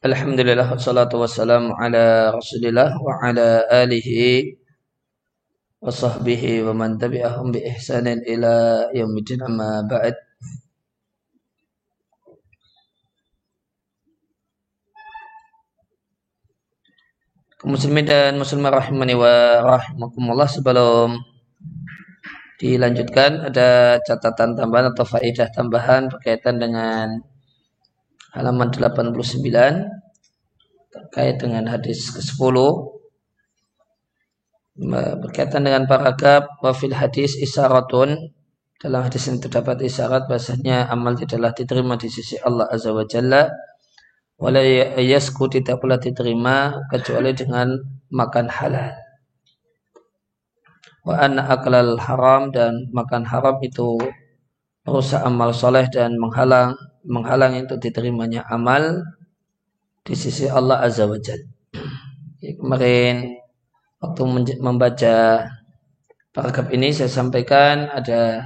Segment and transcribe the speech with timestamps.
[0.00, 4.56] Alhamdulillah wassalatu wassalamu ala Rasulillah wa ala alihi
[5.76, 10.16] wa sahbihi wa man tabi'ahum bi ihsanin ila yaumil amma ba'd.
[17.68, 21.20] muslimin dan muslimah rahimani wa rahimakumullah sebelum
[22.56, 27.20] dilanjutkan ada catatan tambahan atau faedah tambahan berkaitan dengan
[28.34, 29.14] halaman 89
[30.90, 32.56] terkait dengan hadis ke-10
[35.20, 38.32] berkaitan dengan paragraf wafil hadis isyaratun
[38.80, 43.52] dalam hadis ini terdapat isyarat bahasanya amal tidaklah diterima di sisi Allah Azza wa Jalla
[44.40, 44.64] wala
[44.96, 47.76] yasku tidak pula diterima kecuali dengan
[48.08, 48.96] makan halal.
[51.04, 54.00] Wa anna aklal haram dan makan haram itu
[54.88, 56.72] merusak amal soleh dan menghalang
[57.04, 59.04] menghalangi untuk diterimanya amal
[60.04, 61.40] di sisi Allah Azza wa Jal.
[62.40, 63.36] Kemarin
[64.00, 64.22] waktu
[64.60, 65.44] membaca
[66.32, 68.42] paragraf ini saya sampaikan ada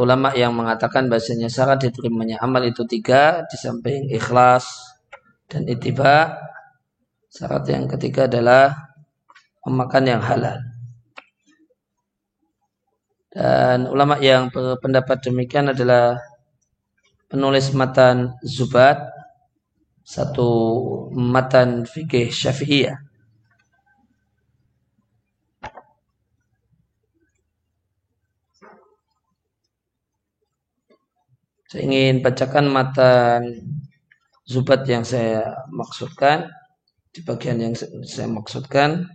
[0.00, 4.64] ulama yang mengatakan bahasanya syarat diterimanya amal itu tiga di samping ikhlas
[5.44, 6.40] dan itiba
[7.28, 8.72] syarat yang ketiga adalah
[9.68, 10.56] memakan yang halal
[13.28, 16.16] dan ulama yang berpendapat demikian adalah
[17.26, 19.02] penulis matan Zubat
[20.06, 20.50] satu
[21.10, 23.02] matan fikih Syafi'iyah.
[31.66, 33.40] Saya ingin bacakan matan
[34.46, 36.46] Zubat yang saya maksudkan
[37.10, 37.74] di bagian yang
[38.06, 39.10] saya maksudkan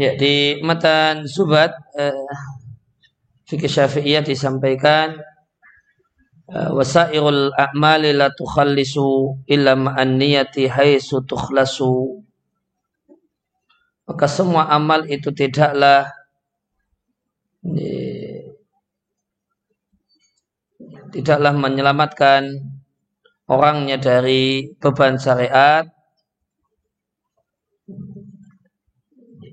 [0.00, 2.32] Ya, di matan Zubat eh,
[3.44, 5.12] fikih Syafi'iyah disampaikan
[6.48, 12.24] eh, wasairul a'mali la tukhallisu illa ma'an niyati haitsu tukhlasu.
[14.08, 16.08] Maka semua amal itu tidaklah
[21.12, 22.56] tidaklah menyelamatkan
[23.52, 25.84] orangnya dari beban syariat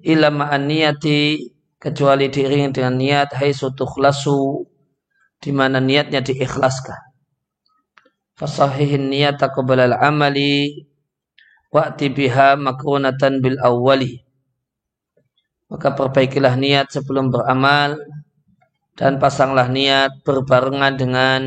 [0.04, 0.68] illa ma'an
[1.78, 4.66] kecuali diiringi dengan niat hai tukhlasu
[5.42, 6.98] di mana niatnya diikhlaskan.
[8.38, 10.86] Fasahihin qabla al-amali
[11.74, 14.22] wa'ti biha makrunatan bil awwali.
[15.68, 17.98] Maka perbaikilah niat sebelum beramal
[18.94, 21.42] dan pasanglah niat berbarengan dengan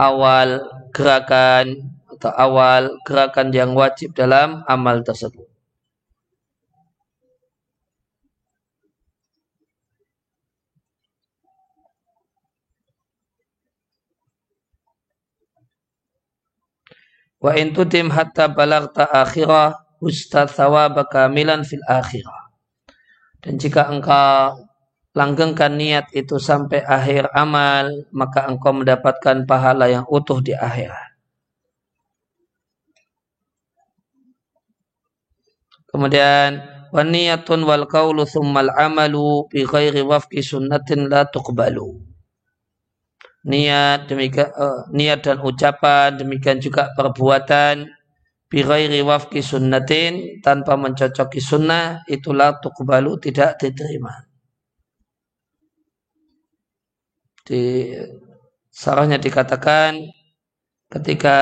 [0.00, 0.64] awal
[0.96, 5.49] gerakan atau awal gerakan yang wajib dalam amal tersebut.
[17.40, 19.72] Wa in tutim hatta balagta akhirah
[20.04, 22.52] ustaz thawaba kamilan fil akhirah.
[23.40, 24.68] Dan jika engkau
[25.16, 31.16] langgengkan niat itu sampai akhir amal, maka engkau mendapatkan pahala yang utuh di akhirat.
[35.90, 36.62] Kemudian
[36.94, 42.09] waniyatun wal qawlu thummal amalu bi ghairi wafqi sunnatin la tuqbalu
[43.46, 47.88] niat demikian uh, niat dan ucapan demikian juga perbuatan
[48.50, 54.12] bighairi wafki sunnatin tanpa mencocoki sunnah itulah tuqbalu tidak diterima.
[57.46, 57.94] Di
[58.68, 60.02] sarahnya dikatakan
[60.90, 61.38] ketika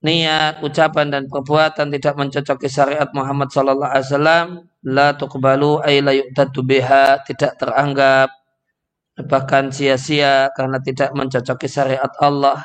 [0.00, 4.46] niat, ucapan dan perbuatan tidak mencocoki syariat Muhammad sallallahu alaihi wasallam
[4.88, 6.12] la tuqbalu ay la
[7.28, 8.39] tidak teranggap
[9.24, 12.64] bahkan sia-sia karena tidak mencocoki syariat Allah.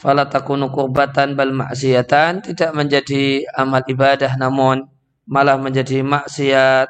[0.00, 4.88] Fala takunu kurbatan bal maksiatan tidak menjadi amal ibadah namun
[5.28, 6.88] malah menjadi maksiat.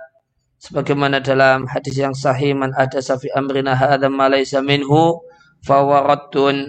[0.60, 5.24] Sebagaimana dalam hadis yang sahih man ada safi amrina hadza ma laysa minhu
[5.64, 6.68] fawaratun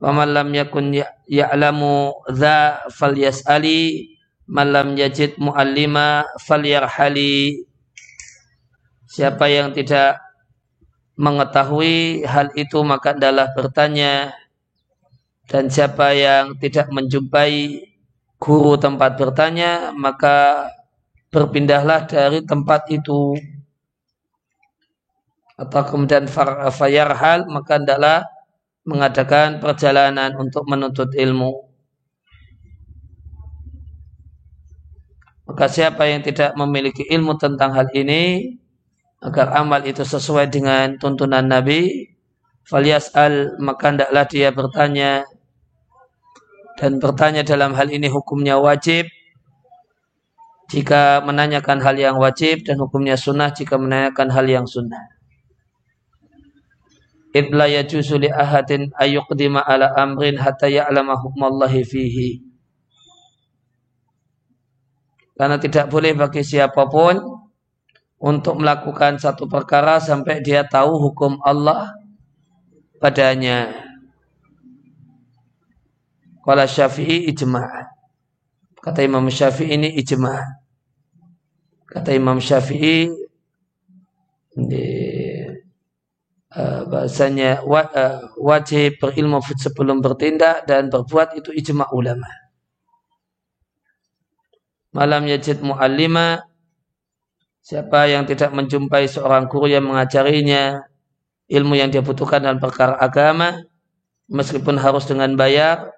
[0.00, 0.90] wa man lam yakun
[1.28, 4.18] ya'lamu dza falyas'ali
[4.50, 7.62] malam yajid muallima falyarhali.
[9.06, 10.18] Siapa yang tidak
[11.14, 14.34] mengetahui hal itu maka adalah bertanya.
[15.46, 17.82] Dan siapa yang tidak menjumpai
[18.38, 20.66] guru tempat bertanya maka
[21.30, 23.38] berpindahlah dari tempat itu.
[25.54, 26.26] Atau kemudian
[26.74, 28.26] fayarhal maka adalah
[28.82, 31.69] mengadakan perjalanan untuk menuntut ilmu.
[35.50, 38.54] Maka siapa yang tidak memiliki ilmu tentang hal ini,
[39.18, 42.06] agar amal itu sesuai dengan tuntunan Nabi,
[42.70, 45.26] al maka hendaklah dia bertanya
[46.78, 49.10] dan bertanya dalam hal ini hukumnya wajib
[50.70, 55.02] jika menanyakan hal yang wajib dan hukumnya sunnah jika menanyakan hal yang sunnah.
[57.34, 62.49] Ibla yajuzu li ahadin ayyuqdima ala amrin hatta ya'lama hukmallahi fihi.
[65.40, 67.16] Karena tidak boleh bagi siapa pun
[68.20, 71.96] untuk melakukan satu perkara sampai dia tahu hukum Allah
[73.00, 73.72] padanya.
[76.44, 77.88] Kala Syafi'i ijma'.
[78.84, 80.44] Kata Imam Syafi'i ini ijma'.
[81.88, 83.08] Kata Imam Syafi'i
[84.60, 84.84] di,
[86.52, 92.28] uh, bahasanya wa, uh, wajib berilmu sebelum bertindak dan berbuat itu ijma ulama.
[94.90, 96.50] Malam yajid mu'allima
[97.60, 100.80] Siapa yang tidak menjumpai seorang guru yang mengajarinya
[101.50, 103.62] ilmu yang dia butuhkan dalam perkara agama,
[104.30, 105.92] meskipun harus dengan bayar,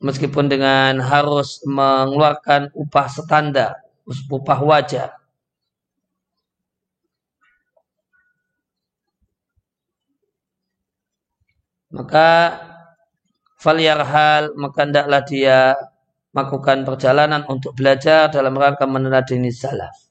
[0.00, 3.76] meskipun dengan harus mengeluarkan upah standar,
[4.06, 5.17] upah wajar.
[11.98, 12.54] Maka
[13.58, 15.74] hal maka hendaklah dia
[16.30, 20.06] melakukan perjalanan untuk belajar dalam rangka meneladani salaf.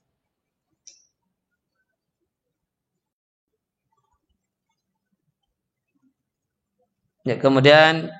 [7.23, 8.11] Ya, kemudian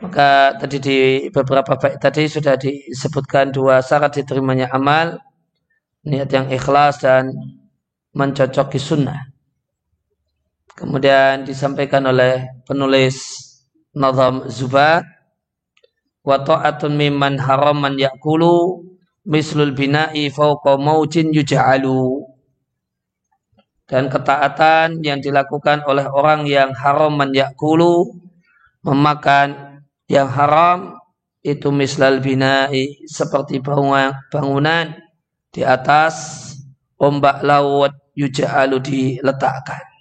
[0.00, 0.98] maka tadi di
[1.32, 5.20] beberapa baik tadi sudah disebutkan dua syarat diterimanya amal,
[6.04, 7.32] niat yang ikhlas dan
[8.16, 9.31] mencocoki sunnah.
[10.72, 13.44] Kemudian disampaikan oleh penulis
[13.92, 15.04] Nazam Zubat
[16.24, 18.80] wa ta'atun mimman haraman yakulu
[19.28, 22.24] mislul bina'i fawqa maujin yuja'alu
[23.84, 28.08] dan ketaatan yang dilakukan oleh orang yang haraman yakulu
[28.80, 30.96] memakan yang haram
[31.44, 34.96] itu mislal binai seperti bangunan
[35.52, 36.40] di atas
[36.96, 39.91] ombak laut yuja'alu diletakkan.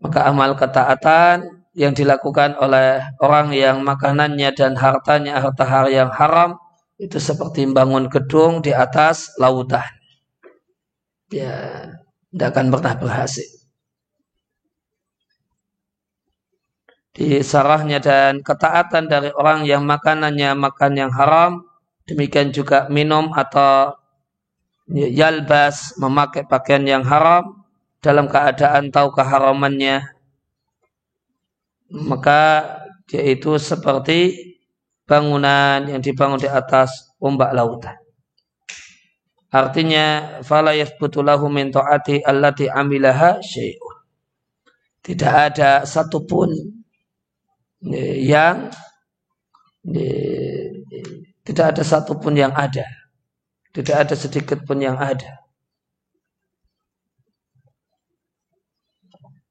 [0.00, 6.56] Maka amal ketaatan yang dilakukan oleh orang yang makanannya dan hartanya harta har yang haram
[6.96, 9.84] itu seperti membangun gedung di atas lautan.
[11.28, 11.84] Ya,
[12.32, 13.56] tidak akan pernah berhasil.
[17.16, 21.64] di sarahnya dan ketaatan dari orang yang makanannya makan yang haram
[22.04, 23.96] demikian juga minum atau
[24.92, 27.65] yalbas memakai pakaian yang haram
[28.06, 30.06] dalam keadaan tahu keharamannya
[32.06, 32.42] maka
[33.10, 34.30] dia itu seperti
[35.02, 37.98] bangunan yang dibangun di atas ombak lautan
[39.50, 43.96] artinya fala yathbutu lahu min taati allati amilaha syai'un
[45.02, 46.54] tidak ada satupun
[48.22, 48.70] yang
[51.46, 52.82] tidak ada satupun yang ada.
[53.70, 55.45] Tidak ada sedikit pun yang ada.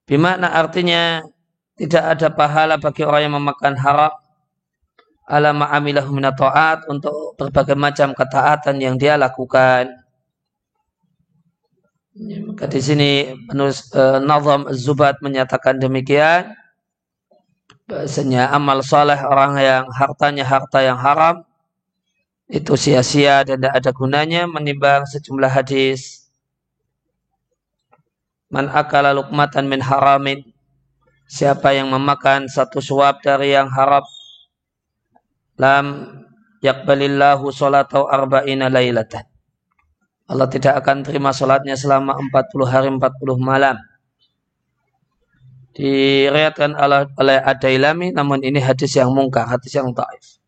[0.06, 1.26] Bimakna artinya
[1.76, 4.14] tidak ada pahala bagi orang yang memakan haram.
[5.26, 9.90] Ala ma'amilahu minato'at untuk berbagai macam ketaatan yang dia lakukan.
[12.46, 13.12] Maka di sini
[13.50, 16.54] penulis uh, Nazam Zubat menyatakan demikian.
[17.90, 21.42] Bahasanya amal soleh orang yang hartanya harta yang haram
[22.46, 26.25] itu sia-sia dan tidak ada gunanya menimbang sejumlah hadis
[28.56, 30.40] man akala lukmatan min haramin.
[31.28, 34.06] Siapa yang memakan satu suap dari yang haram
[35.60, 36.08] lam
[36.64, 39.28] yakbalillahu salatau arba'ina lailatan.
[40.32, 43.04] Allah tidak akan terima salatnya selama 40 hari 40
[43.42, 43.76] malam.
[45.76, 50.40] Diriatkan oleh, Adailami namun ini hadis yang mungkar, hadis yang taif.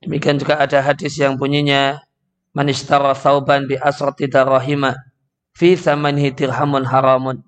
[0.00, 2.00] Demikian juga ada hadis yang bunyinya
[2.54, 5.09] manistara thauban bi asrati darahima
[5.56, 7.42] fi thamanihi dirhamun haramun.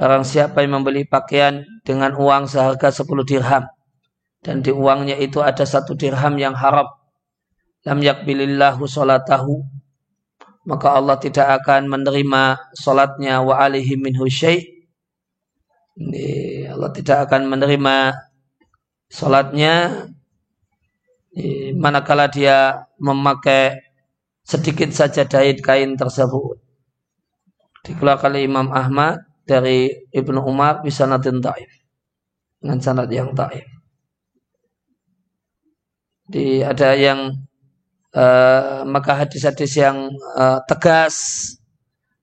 [0.00, 3.68] Barang siapa yang membeli pakaian dengan uang seharga 10 dirham
[4.40, 6.88] dan di uangnya itu ada satu dirham yang haram
[7.84, 9.60] lam yakbilillahu salatahu
[10.64, 14.80] maka Allah tidak akan menerima salatnya wa alihi minhu syai'
[16.70, 17.96] Allah tidak akan menerima
[19.10, 20.06] sholatnya
[21.76, 23.80] manakala dia memakai
[24.46, 26.59] sedikit saja dait kain tersebut.
[27.86, 31.70] Dikeluarkan oleh Imam Ahmad dari Ibnu Umar bisa natin taif
[32.60, 33.64] dengan sanad yang taif.
[36.30, 37.34] Di ada yang
[38.14, 41.16] uh, maka hadis-hadis yang uh, tegas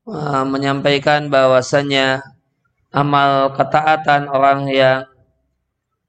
[0.08, 2.24] uh, menyampaikan bahwasanya
[2.94, 5.04] amal ketaatan orang yang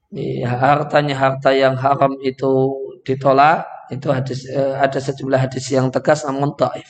[0.09, 2.73] di hartanya harta yang haram itu
[3.05, 3.61] ditolak
[3.93, 6.89] itu hadis ada sejumlah hadis yang tegas namun taif.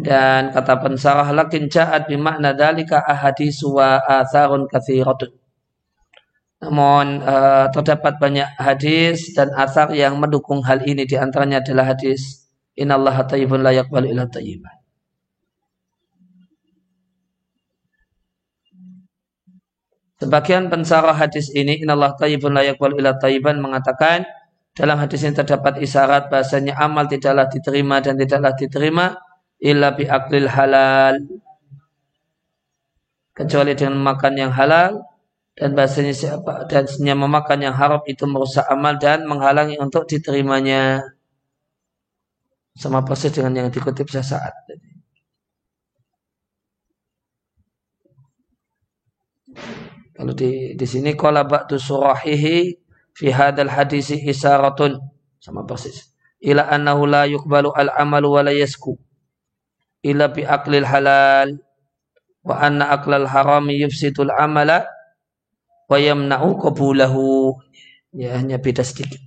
[0.00, 5.36] Dan kata pensarah lakin ja'at bimakna dalika ahadisu wa atharun kathiratun.
[6.60, 12.48] Namun uh, terdapat banyak hadis dan athar yang mendukung hal ini di antaranya adalah hadis
[12.76, 14.80] innallaha tayyibun la yaqbalu illa tayyiban.
[20.20, 24.28] Sebagian pensarah hadis ini inallah tayyibun la yaqbal ila tayyiban mengatakan
[24.76, 29.16] dalam hadis ini terdapat isyarat bahasanya amal tidaklah diterima dan tidaklah diterima
[29.60, 31.16] illa bi aklil halal
[33.36, 35.04] kecuali dengan makan yang halal
[35.56, 41.04] dan bahasanya siapa dan memakan yang haram itu merusak amal dan menghalangi untuk diterimanya
[42.72, 44.56] sama persis dengan yang dikutip sesaat.
[50.16, 52.76] Kalau di di sini qala ba'du surahihi
[53.16, 54.96] fi hadal hadisi isaratun
[55.40, 56.12] sama persis.
[56.40, 58.96] Ila annahu la yuqbalu al amalu wa la yasku.
[60.00, 61.60] Ila bi aqlil halal
[62.40, 64.88] wa anna aqlal harami yufsidul amala
[65.88, 67.56] wa yamna'u qabulahu.
[68.16, 69.20] Ya hanya beda sedikit.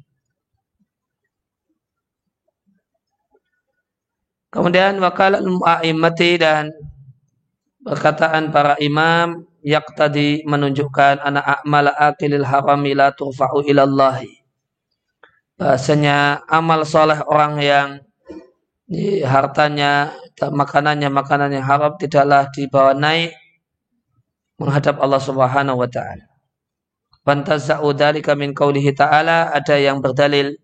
[4.54, 6.70] Kemudian wakal al-mu'aimati dan
[7.82, 14.30] perkataan para imam yak tadi menunjukkan anak amal akilil harami la turfa'u ilallahi.
[15.58, 17.90] Bahasanya amal soleh orang yang
[19.24, 23.32] hartanya, makanannya, makanannya haram tidaklah dibawa naik
[24.60, 26.28] menghadap Allah Subhanahu wa taala.
[27.24, 30.60] Fantazza'u dzalika min qaulihi ta'ala ada yang berdalil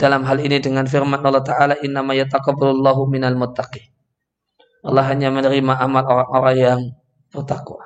[0.00, 3.84] dalam hal ini dengan firman Allah taala innama yataqabbalullahu minal muttaqin.
[4.80, 6.80] Allah hanya menerima amal orang-orang yang
[7.28, 7.84] bertakwa.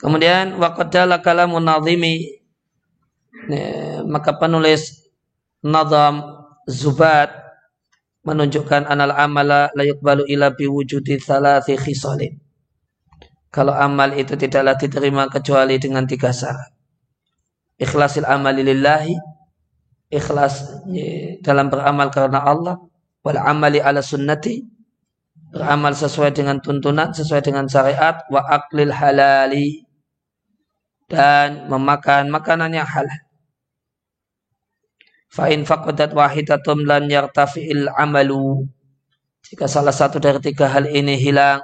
[0.00, 2.40] Kemudian waqadala kalamun nazimi
[4.08, 5.04] maka penulis
[5.60, 6.39] nazam
[6.70, 7.34] Zubat
[8.22, 12.38] menunjukkan anal amala la yuqbalu ila biwujudi thalathi khisalin.
[13.50, 16.70] Kalau amal itu tidaklah diterima kecuali dengan tiga syarat.
[17.82, 19.18] Ikhlasil amali lillahi,
[20.06, 20.86] ikhlas
[21.42, 22.78] dalam beramal karena Allah,
[23.26, 24.62] wal amali ala sunnati,
[25.50, 29.82] beramal sesuai dengan tuntunan, sesuai dengan syariat, wa aklil halali,
[31.10, 33.29] dan memakan makanan yang halal.
[35.30, 38.66] Fa'in faqadat wahidatum lan yartafi'il amalu.
[39.46, 41.62] Jika salah satu dari tiga hal ini hilang,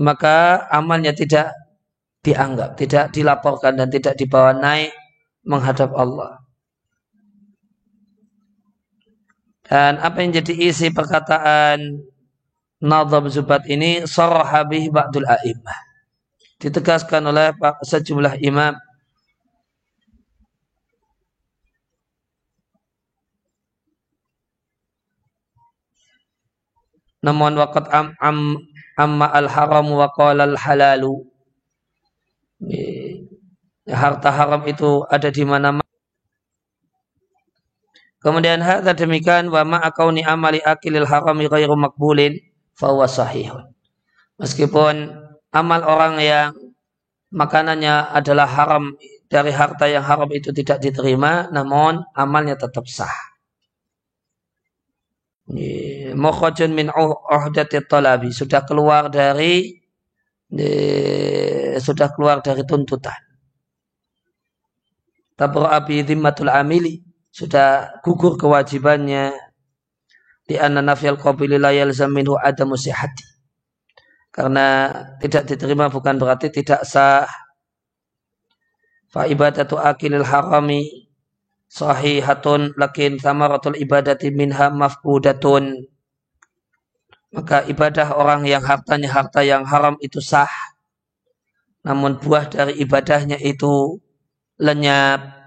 [0.00, 1.52] maka amalnya tidak
[2.24, 4.90] dianggap, tidak dilaporkan dan tidak dibawa naik
[5.44, 6.40] menghadap Allah.
[9.62, 12.02] Dan apa yang jadi isi perkataan
[12.82, 15.78] Nadhab Zubat ini sarahabih ba'dul a'imah
[16.62, 17.50] ditegaskan oleh
[17.82, 18.74] sejumlah imam
[27.22, 28.38] namun waqat am, am
[28.98, 31.22] amma al haram wa qala al halalu
[33.88, 35.82] harta haram itu ada di mana-mana
[38.22, 42.38] Kemudian hadza demikian wa ma akauni amali akilil harami ghairu makbulin
[42.78, 43.66] fa sahihun.
[44.38, 45.10] Meskipun
[45.50, 46.54] amal orang yang
[47.34, 48.94] makanannya adalah haram
[49.26, 53.31] dari harta yang haram itu tidak diterima, namun amalnya tetap sah.
[56.14, 58.30] Mukhajun min uhdati talabi.
[58.30, 59.82] Sudah keluar dari
[61.80, 63.18] sudah keluar dari tuntutan.
[65.34, 67.02] Tabra'a dhimmatul amili.
[67.32, 69.32] Sudah gugur kewajibannya.
[70.42, 73.32] Di anna nafyal qabili la yalzam minhu adamu sihati
[74.32, 74.88] karena
[75.20, 77.28] tidak diterima bukan berarti tidak sah.
[79.12, 81.01] Fa ibadatu akilil harami
[81.72, 85.88] sahihatun lakin samaratul ibadati minha mafkudatun.
[87.32, 90.52] Maka ibadah orang yang hartanya harta yang haram itu sah.
[91.80, 93.96] Namun buah dari ibadahnya itu
[94.60, 95.40] lenyap.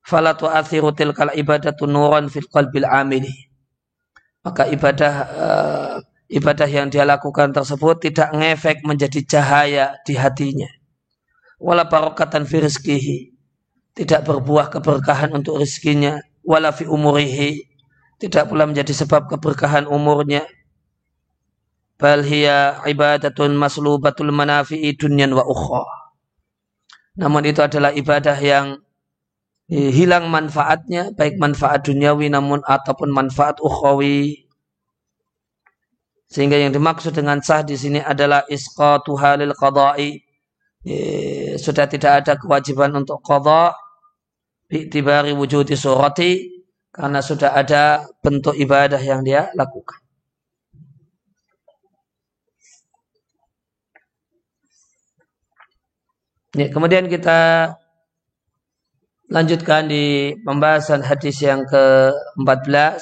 [0.00, 3.30] Fala tu'athiru tilkal ibadatu nuran fil qalbil amili.
[4.40, 5.94] Maka ibadah uh,
[6.32, 10.72] ibadah yang dia lakukan tersebut tidak ngefek menjadi cahaya di hatinya.
[11.60, 13.39] Wala barokatan fi rizkihi.
[13.96, 16.20] Tidak berbuah keberkahan untuk rizkinya.
[16.46, 17.66] Wala fi umurihi.
[18.20, 20.46] Tidak pula menjadi sebab keberkahan umurnya.
[22.00, 25.84] Bal hiya ibadatun maslubatul manafi'i dunyan wa ukhra.
[27.20, 28.80] Namun itu adalah ibadah yang
[29.68, 34.50] hilang manfaatnya, baik manfaat duniawi namun ataupun manfaat ukhrawi
[36.30, 40.22] sehingga yang dimaksud dengan sah di sini adalah isqatu halil qada'i.
[41.60, 43.76] Sudah tidak ada kewajiban untuk qada
[44.70, 46.48] bi'tibari wujudi surati
[46.88, 50.00] karena sudah ada bentuk ibadah yang dia lakukan.
[56.56, 57.70] Ya, kemudian kita
[59.30, 62.98] lanjutkan di pembahasan hadis yang ke-14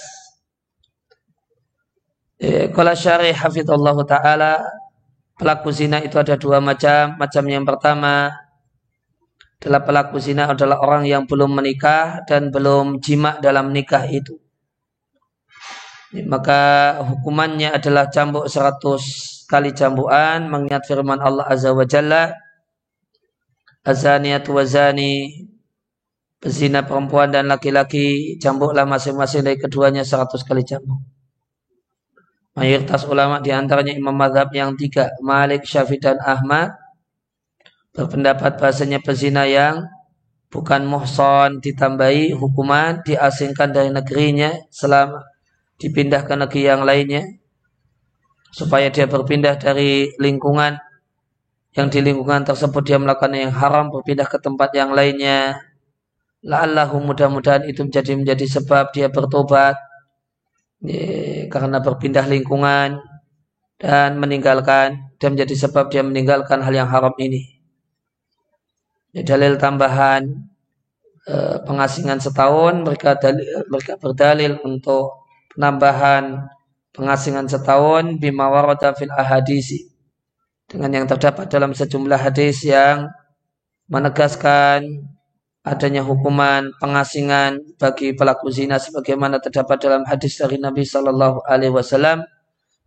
[2.76, 4.68] kalau syarih hafidhullah ta'ala
[5.38, 7.16] pelaku zina itu ada dua macam.
[7.16, 8.34] Macam yang pertama
[9.58, 14.38] adalah pelaku zina adalah orang yang belum menikah dan belum jima dalam nikah itu.
[16.26, 19.02] Maka hukumannya adalah cambuk seratus
[19.48, 22.32] kali cambukan mengingat firman Allah Azza wa Jalla
[23.84, 25.28] Azaniyat wa zani
[26.38, 31.02] Pezina perempuan dan laki-laki cambuklah masing-masing dari keduanya seratus kali cambuk.
[32.58, 36.74] Mayoritas ulama di antaranya imam madhab yang tiga, Malik, Syafi'i dan Ahmad,
[37.94, 39.86] berpendapat bahasanya pezina yang
[40.50, 45.22] bukan muhson ditambahi hukuman diasingkan dari negerinya selama
[45.78, 47.22] dipindah ke negeri yang lainnya
[48.50, 50.80] supaya dia berpindah dari lingkungan
[51.76, 55.62] yang di lingkungan tersebut dia melakukan yang haram berpindah ke tempat yang lainnya.
[56.42, 59.78] La'allahu mudah-mudahan itu menjadi menjadi sebab dia bertobat
[61.50, 63.02] karena berpindah lingkungan
[63.78, 67.58] dan meninggalkan dan menjadi sebab dia meninggalkan hal yang haram ini.
[69.14, 70.22] Ini dalil tambahan
[71.26, 71.34] e,
[71.66, 76.46] pengasingan setahun mereka dalil, mereka berdalil untuk penambahan
[76.94, 79.90] pengasingan setahun bima warada fil ahadisi
[80.68, 83.08] dengan yang terdapat dalam sejumlah hadis yang
[83.88, 85.08] menegaskan
[85.68, 92.24] adanya hukuman pengasingan bagi pelaku zina sebagaimana terdapat dalam hadis dari Nabi Shallallahu Alaihi Wasallam.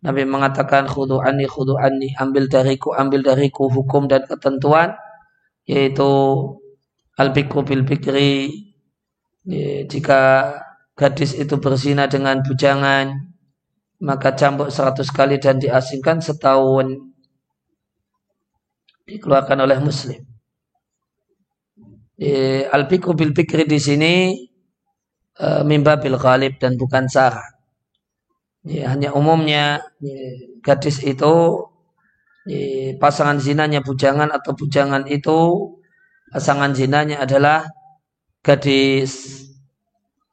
[0.02, 4.98] Nabi mengatakan khudu ani khudu ani ambil dariku ambil dariku hukum dan ketentuan
[5.70, 6.10] yaitu
[7.22, 8.50] al bikru bil bikri
[9.86, 10.22] jika
[10.98, 13.14] gadis itu berzina dengan bujangan
[14.02, 17.14] maka cambuk seratus kali dan diasingkan setahun.
[19.06, 20.31] Dikeluarkan oleh muslim
[22.76, 24.14] al fikru bil fikri di sini
[25.34, 27.36] e, mimba bil ghalib dan bukan sah.
[28.62, 30.22] Ya, hanya umumnya ya,
[30.62, 31.34] gadis itu
[32.46, 35.40] ya, pasangan zinanya bujangan atau bujangan itu
[36.30, 37.66] pasangan zinanya adalah
[38.46, 39.14] gadis.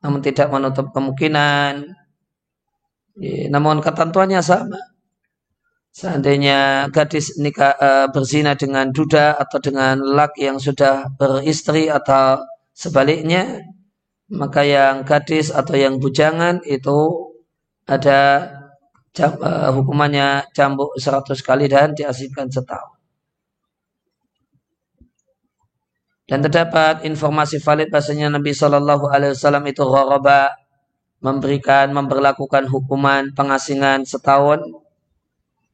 [0.05, 1.74] Namun tidak menutup kemungkinan.
[3.18, 4.79] Ya, namun ketentuannya sama
[5.98, 12.38] Seandainya gadis nikah uh, berzina dengan duda atau dengan laki yang sudah beristri atau
[12.70, 13.66] sebaliknya,
[14.30, 17.34] maka yang gadis atau yang bujangan itu
[17.90, 18.46] ada
[19.11, 22.94] jam, uh, hukumannya cambuk seratus kali dan diasingkan setahun.
[26.30, 30.54] Dan terdapat informasi valid bahasanya Nabi Shallallahu Alaihi Wasallam itu ghoroba
[31.18, 34.62] memberikan memperlakukan hukuman pengasingan setahun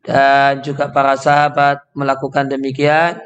[0.05, 3.17] dan juga para sahabat melakukan demikian.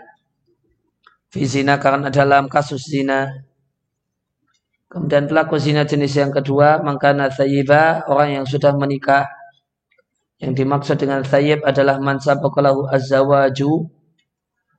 [1.29, 3.45] Fi zina karena dalam kasus zina.
[4.89, 9.29] Kemudian pelaku zina jenis yang kedua maka thayyiba orang yang sudah menikah.
[10.39, 13.91] Yang dimaksud dengan thayyib adalah man sabaqalahu azwaju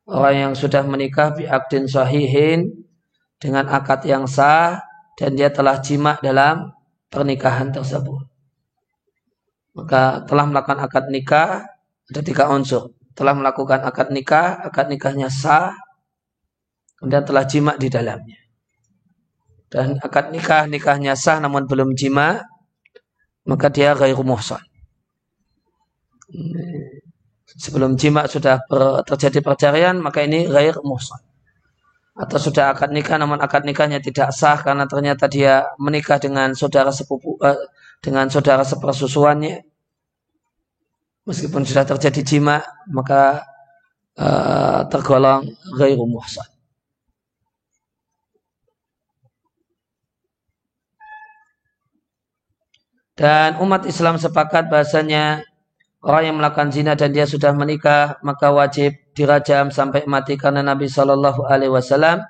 [0.08, 1.46] orang yang sudah menikah bi
[1.86, 2.88] sahihin
[3.44, 4.80] dengan akad yang sah
[5.20, 6.72] dan dia telah jima dalam
[7.12, 8.24] pernikahan tersebut.
[9.76, 11.68] Maka telah melakukan akad nikah
[12.10, 12.94] ada tiga unsur.
[13.14, 15.76] Telah melakukan akad nikah, akad nikahnya sah,
[16.98, 18.40] kemudian telah jima di dalamnya.
[19.70, 22.42] Dan akad nikah, nikahnya sah namun belum jima,
[23.46, 24.62] maka dia gairu muhsan.
[27.60, 28.62] Sebelum jima sudah
[29.06, 31.22] terjadi perceraian, maka ini gair muhsan.
[32.20, 36.92] Atau sudah akad nikah namun akad nikahnya tidak sah karena ternyata dia menikah dengan saudara
[36.92, 37.56] sepupu eh,
[38.04, 39.69] dengan saudara sepersusuannya
[41.30, 43.46] meskipun sudah terjadi jima maka
[44.18, 45.46] uh, tergolong
[45.78, 46.50] ghairu muhsan.
[53.14, 55.44] Dan umat Islam sepakat bahasanya
[56.00, 60.88] orang yang melakukan zina dan dia sudah menikah maka wajib dirajam sampai mati karena Nabi
[60.88, 62.24] Shallallahu Alaihi Wasallam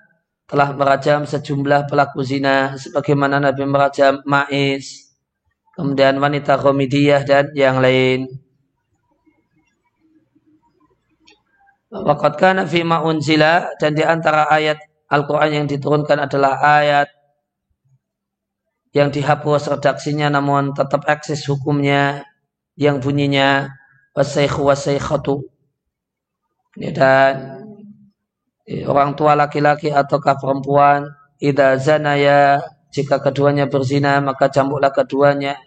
[0.50, 5.14] telah merajam sejumlah pelaku zina sebagaimana Nabi merajam Ma'is
[5.78, 8.26] kemudian wanita komidiyah dan yang lain
[11.90, 14.78] Waqad kana fi unzila dan di antara ayat
[15.10, 17.10] Al-Quran yang diturunkan adalah ayat
[18.94, 22.26] yang dihapus redaksinya namun tetap eksis hukumnya
[22.78, 23.74] yang bunyinya
[24.14, 25.50] wasaykhu wasaykhatu
[26.78, 27.66] dan
[28.86, 31.10] orang tua laki-laki ataukah perempuan
[31.42, 32.62] idza zanaya
[32.94, 35.58] jika keduanya berzina maka cambuklah keduanya.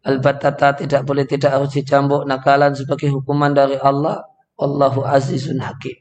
[0.00, 4.29] Albatata tidak boleh tidak harus dicambuk nakalan sebagai hukuman dari Allah
[4.60, 5.96] Allahu azizun hakim.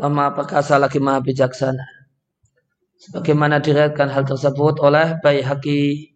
[0.00, 1.84] Allah maha perkasa lagi maha bijaksana?
[3.00, 6.10] Sebagaimana diriatkan hal tersebut oleh Baihaqi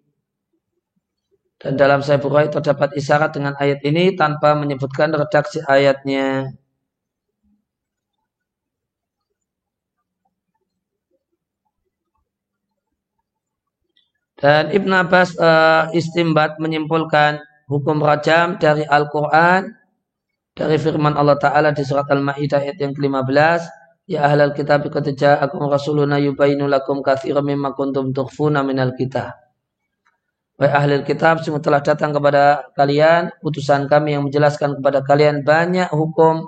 [1.60, 6.52] dan dalam saya Bukhari terdapat isyarat dengan ayat ini tanpa menyebutkan redaksi ayatnya.
[14.36, 19.72] Dan Ibn Abbas uh, istimbat menyimpulkan hukum rajam dari Al-Quran
[20.54, 25.64] dari firman Allah Ta'ala di surat Al-Ma'idah ayat yang ke-15 Ya ahlal kitab qad ja'akum
[25.64, 29.32] rasuluna yubayinu lakum katsiran mimma kuntum tukhfuna minal kitab.
[30.60, 35.90] Wahai ahli kitab, semua telah datang kepada kalian utusan kami yang menjelaskan kepada kalian banyak
[35.90, 36.46] hukum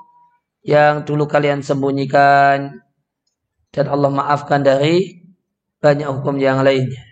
[0.63, 2.77] yang dulu kalian sembunyikan
[3.75, 5.27] dan Allah maafkan dari
[5.83, 7.03] banyak hukum yang lainnya.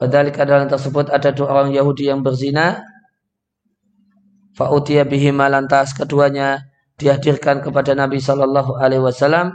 [0.00, 2.80] Padahal keadaan tersebut ada dua orang Yahudi yang berzina.
[4.56, 6.64] Fa'utiyah bihima lantas keduanya
[6.96, 9.52] dihadirkan kepada Nabi Shallallahu Alaihi Wasallam.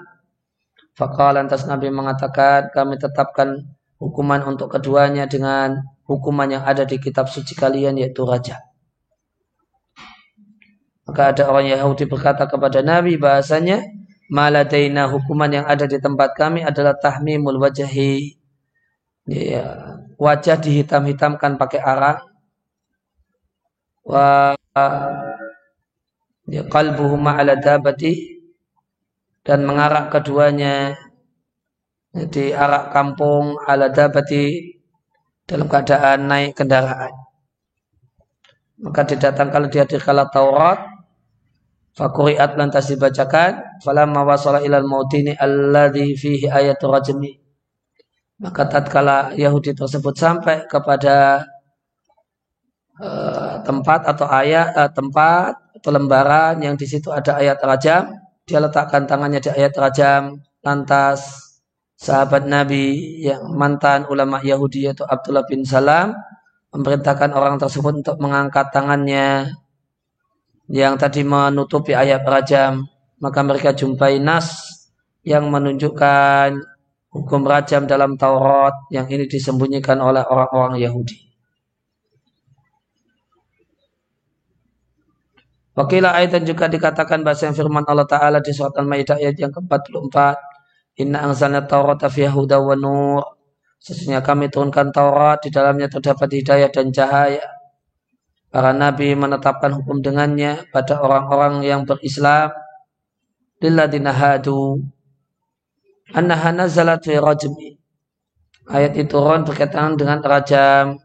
[0.94, 3.66] Fakal lantas Nabi mengatakan kami tetapkan
[3.98, 8.62] hukuman untuk keduanya dengan hukuman yang ada di kitab suci kalian yaitu raja.
[11.10, 13.82] Maka ada orang Yahudi berkata kepada Nabi bahasanya
[14.30, 18.38] maladaina hukuman yang ada di tempat kami adalah tahmimul wajahi
[19.28, 22.22] ya, wajah dihitam-hitamkan pakai arang
[24.08, 24.56] wa
[26.48, 28.42] ya qalbuhu ma'ala dabati
[29.42, 30.96] dan mengarak keduanya
[32.12, 34.76] di arak kampung ala dabati
[35.48, 37.12] dalam keadaan naik kendaraan.
[38.82, 40.82] Maka didatangkan dia di kala Taurat
[41.94, 47.30] Fakuriat lantas dibacakan Falamma wasala ilal mautini alladhi fihi ayat rajmi
[48.42, 51.46] Maka tatkala Yahudi tersebut sampai kepada
[53.02, 58.14] uh, tempat atau ayat uh, tempat atau lembaran yang di situ ada ayat rajam,
[58.46, 61.52] dia letakkan tangannya di ayat rajam, lantas
[61.98, 66.14] sahabat Nabi yang mantan ulama Yahudi yaitu Abdullah bin Salam
[66.74, 69.54] memerintahkan orang tersebut untuk mengangkat tangannya
[70.72, 72.86] yang tadi menutupi ayat rajam
[73.22, 74.82] maka mereka jumpai nas
[75.22, 76.58] yang menunjukkan
[77.14, 81.31] hukum rajam dalam Taurat yang ini disembunyikan oleh orang-orang Yahudi.
[85.72, 89.56] Wakilah ayat dan juga dikatakan bahasa yang firman Allah Ta'ala di surat Al-Ma'idah ayat yang
[89.56, 90.36] ke-44.
[91.00, 93.24] Inna angzalna Taurat fi huda wa nur.
[93.80, 97.48] Sesungguhnya kami turunkan Taurat, di dalamnya terdapat hidayah dan cahaya.
[98.52, 102.52] Para nabi menetapkan hukum dengannya pada orang-orang yang berislam.
[103.64, 104.84] Lilladina hadu.
[106.12, 107.80] Annaha nazalat fi rajmi.
[108.68, 111.00] Ayat itu turun berkaitan dengan rajam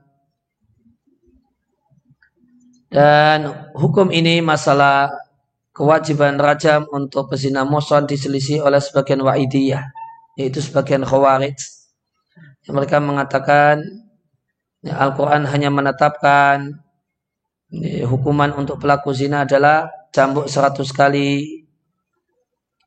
[2.97, 5.13] dan hukum ini masalah
[5.77, 9.85] kewajiban rajam untuk pezina muson diselisih oleh sebagian wa'idiyah,
[10.41, 11.61] yaitu sebagian khawarij.
[12.73, 13.85] Mereka mengatakan
[14.81, 16.81] ya, Al-Quran hanya menetapkan
[17.69, 21.69] ya, hukuman untuk pelaku zina adalah cambuk seratus kali.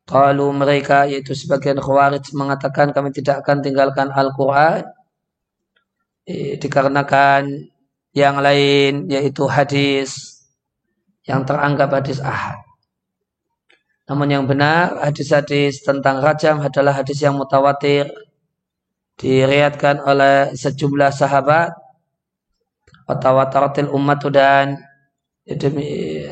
[0.09, 4.89] Kalau mereka yaitu sebagian khawarij mengatakan kami tidak akan tinggalkan Al-Quran
[6.25, 7.69] ya, dikarenakan
[8.13, 10.41] yang lain yaitu hadis
[11.25, 12.57] yang teranggap hadis ahad.
[14.09, 18.09] Namun yang benar hadis-hadis tentang rajam adalah hadis yang mutawatir
[19.21, 21.69] diriatkan oleh sejumlah sahabat
[23.05, 24.81] watawataratil umat dan
[25.45, 26.25] demi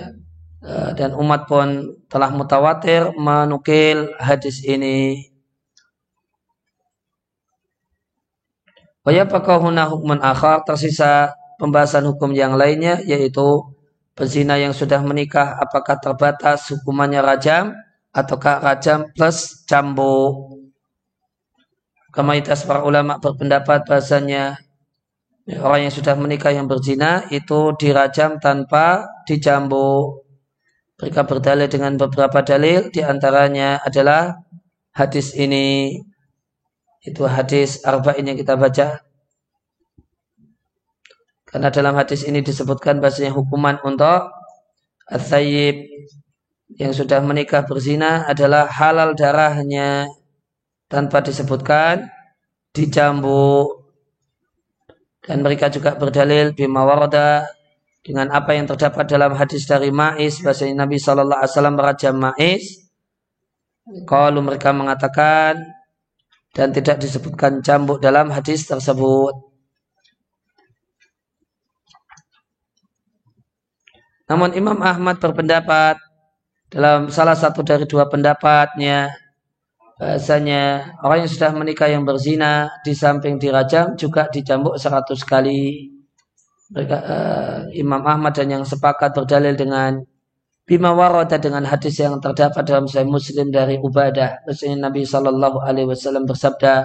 [0.98, 5.30] dan umat pun telah mutawatir menukil hadis ini.
[9.06, 9.14] Wa
[9.62, 13.66] huna hukman akhar tersisa pembahasan hukum yang lainnya yaitu
[14.18, 17.74] pezina yang sudah menikah apakah terbatas hukumannya rajam
[18.14, 20.58] ataukah rajam plus cambuk.
[22.10, 24.58] Kemaitas para ulama berpendapat bahasanya
[25.56, 30.26] orang yang sudah menikah yang berzina itu dirajam tanpa dicambuk.
[30.98, 34.34] Mereka berdalil dengan beberapa dalil, di antaranya adalah
[34.98, 35.94] hadis ini,
[37.06, 39.07] itu hadis arba'in yang kita baca.
[41.48, 44.36] Karena dalam hadis ini disebutkan bahasanya hukuman untuk
[45.08, 45.32] as
[46.76, 50.12] yang sudah menikah berzina adalah halal darahnya.
[50.92, 52.08] Tanpa disebutkan
[52.76, 53.88] dicambuk.
[55.24, 57.48] Dan mereka juga berdalil bima warada
[58.00, 62.64] dengan apa yang terdapat dalam hadis dari Ma'is bahasanya Nabi Shallallahu Alaihi Wasallam merajam Ma'is.
[64.08, 65.60] Kalau mereka mengatakan
[66.56, 69.47] dan tidak disebutkan cambuk dalam hadis tersebut.
[74.28, 75.96] Namun Imam Ahmad berpendapat
[76.68, 79.08] dalam salah satu dari dua pendapatnya
[79.98, 85.90] bahasanya orang yang sudah menikah yang berzina di samping dirajam juga dicambuk seratus kali.
[86.68, 90.04] Mereka, uh, Imam Ahmad dan yang sepakat berdalil dengan
[90.68, 94.44] bima warada dengan hadis yang terdapat dalam Sahih Muslim dari Ubadah.
[94.44, 96.84] Maksudnya Nabi Shallallahu Alaihi Wasallam bersabda,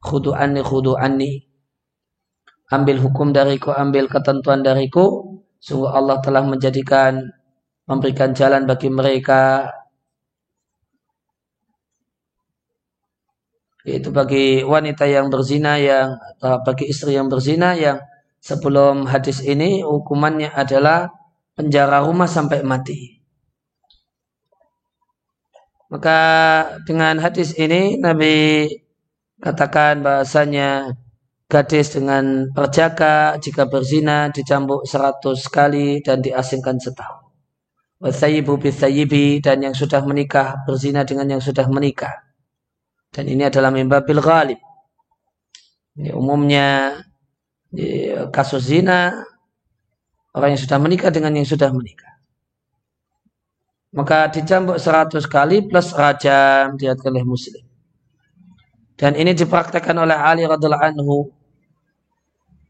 [0.00, 1.42] "Khudu anni, khudu anni."
[2.70, 5.23] Ambil hukum dariku, ambil ketentuan dariku.
[5.64, 7.24] Sungguh Allah telah menjadikan
[7.88, 9.72] memberikan jalan bagi mereka
[13.84, 18.00] yaitu bagi wanita yang berzina yang bagi istri yang berzina yang
[18.44, 21.08] sebelum hadis ini hukumannya adalah
[21.56, 23.24] penjara rumah sampai mati.
[25.88, 26.20] Maka
[26.84, 28.68] dengan hadis ini Nabi
[29.40, 30.92] katakan bahasanya
[31.54, 37.30] gadis dengan perjaka jika berzina dicambuk seratus kali dan diasingkan setahun.
[38.02, 42.24] Wasayibu bisayibi dan yang sudah menikah berzina dengan yang sudah menikah
[43.14, 44.58] dan ini adalah mimbabil ghalib.
[45.94, 46.98] Ini umumnya
[48.34, 49.14] kasus zina
[50.34, 52.10] orang yang sudah menikah dengan yang sudah menikah.
[53.94, 57.62] Maka dicambuk seratus kali plus rajam diat oleh muslim.
[58.98, 61.30] Dan ini dipraktekkan oleh Ali radhiallahu anhu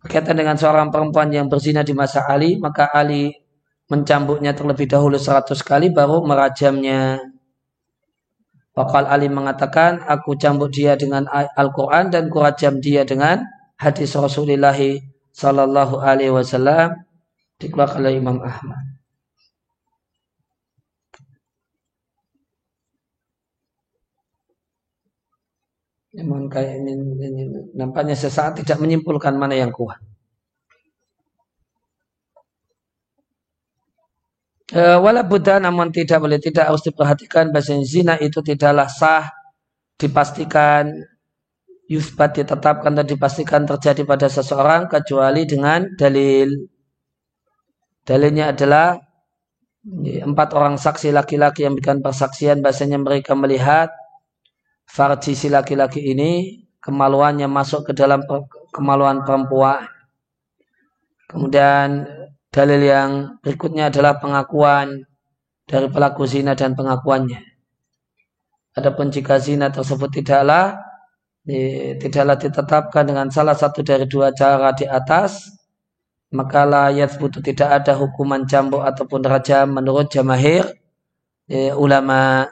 [0.05, 3.33] berkaitan dengan seorang perempuan yang berzina di masa Ali, maka Ali
[3.89, 7.25] mencambuknya terlebih dahulu seratus kali baru merajamnya.
[8.77, 13.41] Wakal Ali mengatakan, aku cambuk dia dengan Al-Quran dan kurajam dia dengan
[13.81, 14.77] hadis Rasulullah
[15.35, 17.01] Sallallahu Alaihi Wasallam
[17.59, 18.94] dikeluarkan oleh Imam Ahmad.
[26.15, 26.93] Memang kayak ini,
[27.27, 27.43] ini,
[27.75, 29.99] nampaknya sesaat tidak menyimpulkan mana yang kuat.
[34.71, 37.51] E, wala Buddha namun tidak boleh tidak harus diperhatikan.
[37.51, 39.27] Bahasa zina itu tidaklah sah
[39.99, 40.95] dipastikan
[41.91, 46.71] yusbat ditetapkan dan dipastikan terjadi pada seseorang kecuali dengan dalil.
[48.07, 49.03] Dalilnya adalah
[50.01, 52.63] empat orang saksi laki-laki yang memberikan persaksian.
[52.63, 53.91] Bahasanya mereka melihat
[54.95, 58.23] farji si laki-laki ini kemaluannya masuk ke dalam
[58.71, 59.91] kemaluan perempuan
[61.27, 62.07] kemudian
[62.55, 63.11] Dalil yang
[63.43, 65.03] berikutnya adalah pengakuan
[65.67, 67.43] dari pelaku zina dan pengakuannya.
[68.79, 70.79] Adapun jika zina tersebut tidaklah
[71.99, 75.51] tidaklah ditetapkan dengan salah satu dari dua cara di atas,
[76.31, 80.63] maka layat butuh tidak ada hukuman cambuk ataupun raja menurut jamahir
[81.75, 82.47] ulama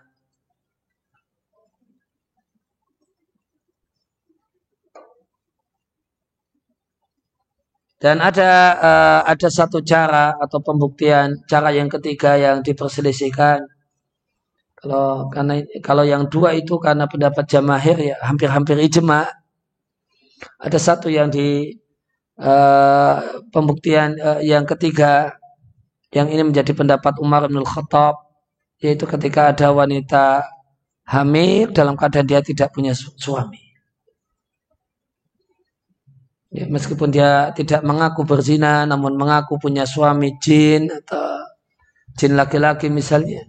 [8.03, 8.51] Dan ada
[8.83, 13.63] uh, ada satu cara atau pembuktian cara yang ketiga yang diperselisihkan.
[14.75, 19.31] Kalau karena kalau yang dua itu karena pendapat jamahir ya hampir-hampir ijma.
[20.59, 21.79] Ada satu yang di
[22.43, 23.17] uh,
[23.55, 25.39] pembuktian uh, yang ketiga
[26.11, 28.19] yang ini menjadi pendapat Umar bin Khattab
[28.83, 30.43] yaitu ketika ada wanita
[31.07, 33.62] hamil dalam keadaan dia tidak punya suami.
[36.53, 41.49] Ya, meskipun dia tidak mengaku berzina, namun mengaku punya suami jin atau
[42.13, 43.49] jin laki-laki misalnya,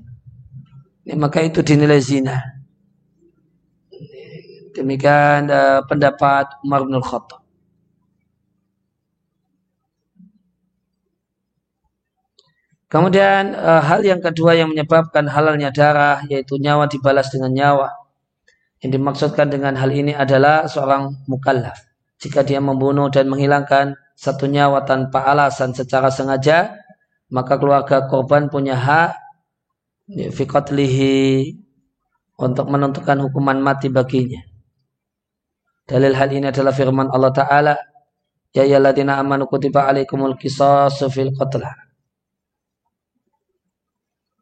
[1.03, 2.39] ya, maka itu dinilai zina.
[4.71, 7.43] Demikian uh, pendapat Umar bin Khattab.
[12.87, 17.89] Kemudian uh, hal yang kedua yang menyebabkan halalnya darah yaitu nyawa dibalas dengan nyawa.
[18.79, 21.92] Yang dimaksudkan dengan hal ini adalah seorang mukallaf
[22.23, 26.79] jika dia membunuh dan menghilangkan satu nyawa tanpa alasan secara sengaja,
[27.27, 29.11] maka keluarga korban punya hak
[30.07, 31.51] ya, fikotlihi
[32.39, 34.39] untuk menentukan hukuman mati baginya.
[35.83, 37.75] Dalil hal ini adalah firman Allah Ta'ala
[38.53, 41.73] Ya ayyuhalladzina amanu kutiba alaikumul qisasu fil qatla.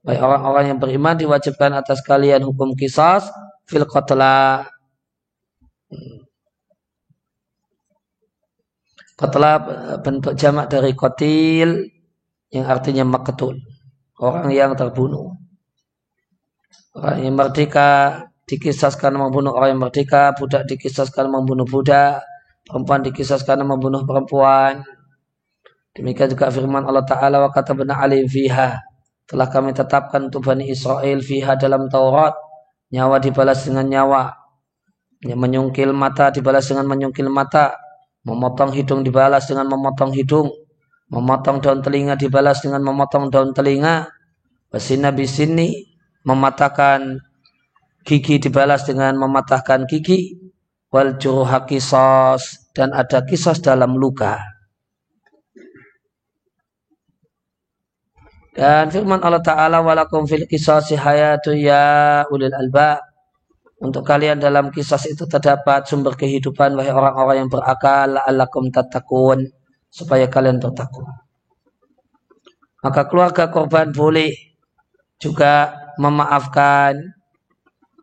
[0.03, 3.31] Baik orang-orang yang beriman diwajibkan atas kalian hukum kisas
[3.63, 4.67] fil qatla.
[9.21, 9.51] Qatla
[10.01, 11.85] bentuk jamak dari kotil
[12.49, 13.53] yang artinya maktul.
[14.17, 15.37] Orang yang terbunuh.
[16.97, 22.25] Orang yang merdeka dikisaskan membunuh orang yang merdeka, budak dikisaskan membunuh budak,
[22.65, 24.81] perempuan dikisaskan membunuh perempuan.
[25.93, 28.79] Demikian juga firman Allah Ta'ala wa kata benar alim fiha.
[29.27, 32.35] Telah kami tetapkan untuk Bani Israel fiha dalam Taurat.
[32.91, 34.33] Nyawa dibalas dengan nyawa.
[35.23, 37.75] Menyungkil mata dibalas dengan menyungkil mata.
[38.21, 40.49] Memotong hidung dibalas dengan memotong hidung.
[41.11, 44.07] Memotong daun telinga dibalas dengan memotong daun telinga.
[44.71, 45.91] Basina bisini
[46.23, 47.19] mematahkan
[48.07, 50.37] gigi dibalas dengan mematahkan gigi.
[50.91, 54.39] Wal juruha kisos dan ada kisah dalam luka.
[58.51, 63.10] Dan firman Allah Ta'ala walakum fil kisasi hayatu ya ulil alba.
[63.81, 69.49] Untuk kalian dalam kisah itu terdapat sumber kehidupan wahai orang-orang yang berakal la'allakum tatakun
[69.89, 71.25] supaya kalian bertakwa.
[72.85, 74.37] Maka keluarga korban boleh
[75.17, 76.93] juga memaafkan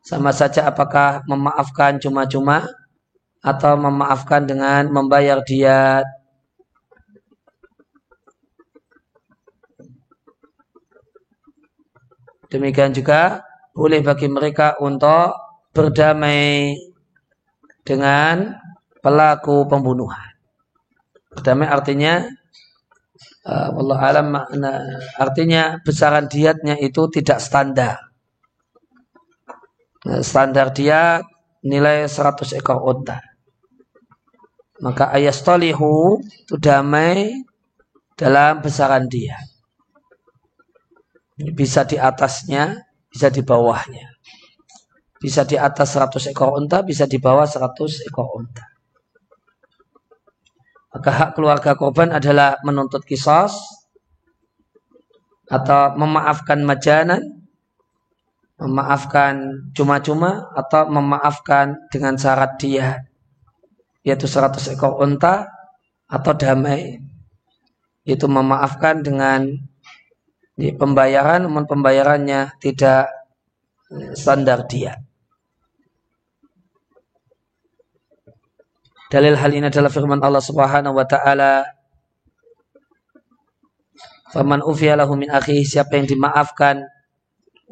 [0.02, 2.66] sama saja apakah memaafkan cuma-cuma
[3.38, 6.02] atau memaafkan dengan membayar diat.
[12.50, 15.47] Demikian juga boleh bagi mereka untuk
[15.78, 16.74] berdamai
[17.86, 18.58] dengan
[18.98, 20.34] pelaku pembunuhan.
[21.30, 22.26] Berdamai artinya
[23.46, 24.82] uh, Allah alam makna
[25.14, 28.10] artinya besaran diatnya itu tidak standar.
[30.02, 31.22] Nah, standar dia
[31.62, 33.22] nilai 100 ekor unta.
[34.82, 37.46] Maka ayastolihu itu damai
[38.18, 39.38] dalam besaran dia.
[41.38, 44.17] Bisa di atasnya, bisa di bawahnya.
[45.18, 48.64] Bisa di atas 100 ekor unta, bisa di bawah 100 ekor unta.
[50.94, 53.54] Maka hak keluarga korban adalah menuntut kisos
[55.50, 57.22] atau memaafkan majanan,
[58.58, 63.06] memaafkan cuma-cuma atau memaafkan dengan syarat dia
[64.02, 65.46] yaitu 100 ekor unta
[66.08, 66.98] atau damai
[68.08, 69.44] itu memaafkan dengan
[70.56, 73.12] pembayaran namun pembayarannya tidak
[73.92, 74.96] eh, standar dia.
[79.08, 81.64] Dalil hal ini adalah firman Allah Subhanahu wa taala.
[84.28, 86.84] Faman ufiya lahu min akhihi siapa yang dimaafkan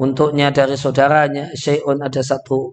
[0.01, 2.73] untuknya dari saudaranya syai'un ada satu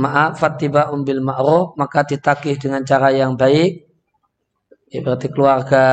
[0.00, 3.84] maaf fatiba umbil ma'ruf maka ditakih dengan cara yang baik.
[4.88, 5.84] Ya berarti keluarga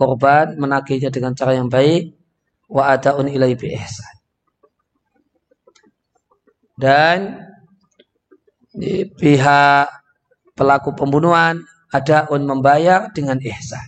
[0.00, 2.16] korban menagihnya dengan cara yang baik.
[2.72, 4.16] Wa adaun ilai bi ihsan.
[6.72, 7.44] Dan
[8.72, 9.97] di pihak
[10.58, 11.62] pelaku pembunuhan
[11.94, 13.86] ada un membayar dengan ihsan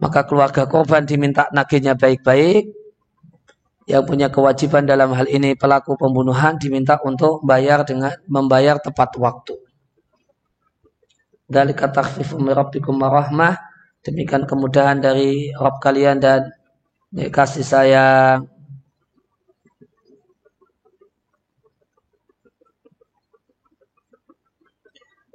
[0.00, 2.70] maka keluarga korban diminta nagihnya baik-baik
[3.88, 9.56] yang punya kewajiban dalam hal ini pelaku pembunuhan diminta untuk bayar dengan membayar tepat waktu.
[11.48, 12.04] Dari kata
[12.52, 13.56] rabbikum rahmah
[14.04, 16.52] demikian kemudahan dari Rabb kalian dan
[17.16, 18.57] kasih sayang.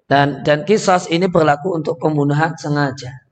[0.07, 3.23] Dan dan kisah ini berlaku untuk pembunuhan sengaja.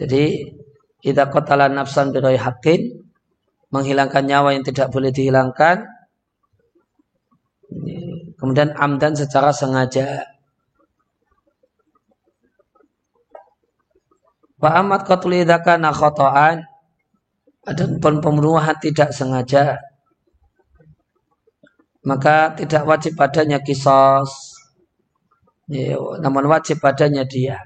[0.00, 0.50] Jadi
[1.02, 3.02] kita qatala nafsan birai hakin
[3.72, 5.88] menghilangkan nyawa yang tidak boleh dihilangkan
[8.36, 10.28] kemudian amdan secara sengaja
[14.62, 16.62] Wa amat qatul idaka khotoan
[17.66, 19.82] ada pun pembunuhan tidak sengaja
[22.02, 24.58] maka tidak wajib padanya kisos.
[25.70, 27.58] Ya, namun wajib padanya dia.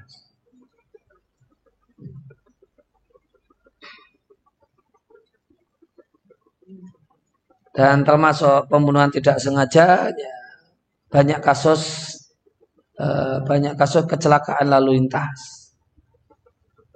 [7.77, 10.35] Dan termasuk pembunuhan tidak sengaja ya,
[11.13, 11.81] banyak kasus
[12.97, 15.67] eh, banyak kasus kecelakaan lalu lintas.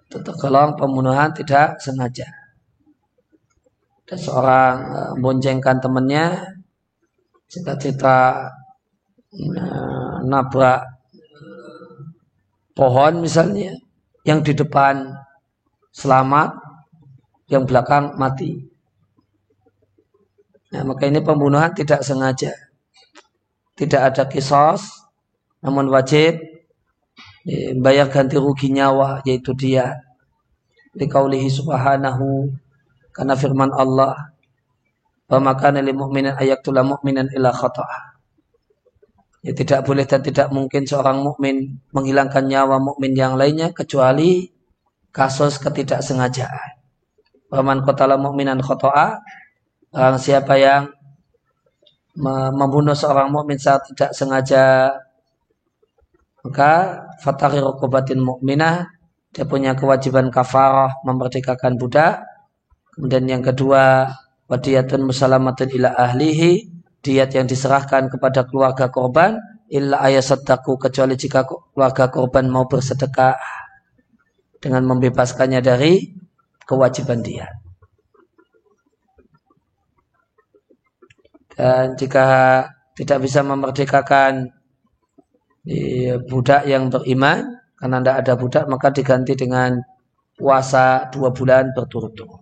[0.09, 2.27] Itu tergolong pembunuhan tidak sengaja.
[4.03, 6.59] Ada seorang uh, boncengkan temannya
[7.51, 8.47] cita-cita
[9.35, 10.87] uh, nabrak
[12.71, 13.75] pohon misalnya
[14.23, 15.11] yang di depan
[15.91, 16.55] selamat
[17.51, 18.71] yang belakang mati
[20.71, 22.55] Nah, maka ini pembunuhan tidak sengaja.
[23.75, 25.03] Tidak ada kisos,
[25.59, 26.39] namun wajib
[27.81, 29.97] bayar ganti rugi nyawa yaitu dia
[30.93, 32.53] liqaulihi subhanahu
[33.09, 34.29] karena firman Allah
[35.31, 38.11] wa makana lil mu'minin ayaktula mu'minan ila khata'a
[39.41, 44.45] ya tidak boleh dan tidak mungkin seorang mukmin menghilangkan nyawa mukmin yang lainnya kecuali
[45.11, 46.77] kasus ketidaksengajaan.
[47.51, 49.17] Waman qatala mu'minan khata'a
[49.91, 50.87] orang siapa yang
[52.55, 54.91] membunuh seorang mukmin saat tidak sengaja
[56.43, 56.71] maka
[57.21, 58.87] fatahir rukubatin mukminah
[59.31, 62.19] dia punya kewajiban kafarah memerdekakan budak
[62.95, 64.11] kemudian yang kedua
[64.51, 66.67] wadiyatun musalamatun ila ahlihi
[66.99, 69.39] diat yang diserahkan kepada keluarga korban
[69.71, 73.39] illa ayasadaku kecuali jika keluarga korban mau bersedekah
[74.59, 76.11] dengan membebaskannya dari
[76.67, 77.47] kewajiban dia.
[81.55, 82.27] Dan jika
[82.93, 84.51] tidak bisa memerdekakan
[86.27, 89.77] budak yang beriman, karena tidak ada budak, maka diganti dengan
[90.37, 92.40] puasa dua bulan berturut-turut.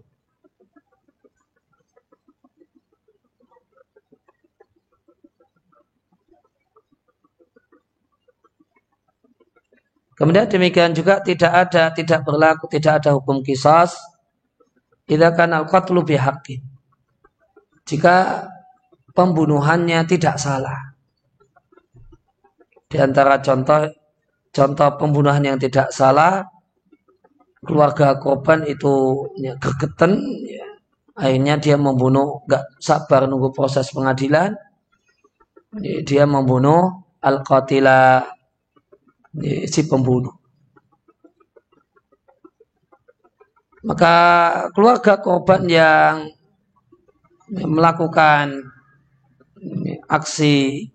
[10.19, 13.95] Kemudian demikian juga tidak ada, tidak berlaku, tidak ada hukum kisas.
[15.07, 16.59] Tidak kan al-qatlu bihaqqin.
[17.87, 18.45] Jika
[19.15, 20.91] pembunuhannya tidak salah.
[22.85, 23.87] Di antara contoh
[24.51, 26.43] contoh pembunuhan yang tidak salah,
[27.63, 30.67] keluarga korban itu ya, gergeten, ya.
[31.15, 34.51] akhirnya dia membunuh, gak sabar nunggu proses pengadilan,
[36.03, 38.25] dia membunuh al-qatila
[39.69, 40.33] si pembunuh.
[43.85, 44.15] Maka
[44.75, 46.27] keluarga korban yang
[47.49, 48.67] melakukan
[50.09, 50.87] aksi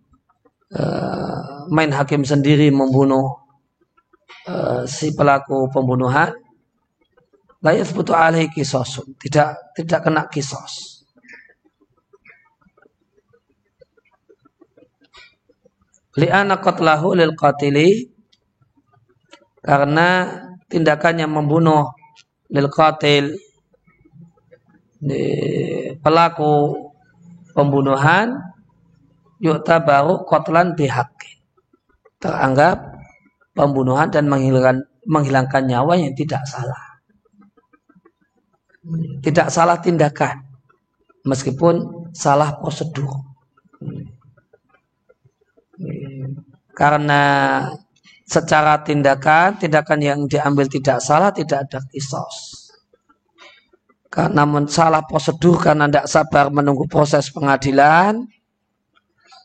[0.75, 3.41] uh, main hakim sendiri membunuh
[4.49, 6.33] uh, si pelaku pembunuhan
[7.65, 11.05] layak butuh alih kisos tidak tidak kena kisos
[16.21, 18.14] li'ana qatlahu lil qatili
[19.65, 20.29] karena
[20.69, 21.97] tindakannya membunuh
[22.53, 23.33] lil qatil
[26.05, 26.77] pelaku
[27.57, 28.37] pembunuhan
[29.85, 31.41] baru qatlan bihaqi.
[32.21, 32.97] Teranggap
[33.53, 37.01] pembunuhan dan menghilangkan menghilangkan nyawa yang tidak salah.
[39.25, 40.45] Tidak salah tindakan
[41.25, 43.09] meskipun salah prosedur.
[46.73, 47.23] Karena
[48.25, 52.65] secara tindakan, tindakan yang diambil tidak salah, tidak ada kisos.
[54.15, 58.25] Namun salah prosedur karena tidak sabar menunggu proses pengadilan,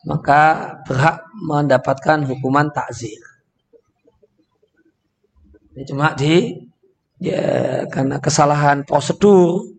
[0.06, 3.18] maka berhak mendapatkan hukuman takzir.
[5.74, 6.54] Ini cuma di
[7.20, 9.74] ya, karena kesalahan prosedur,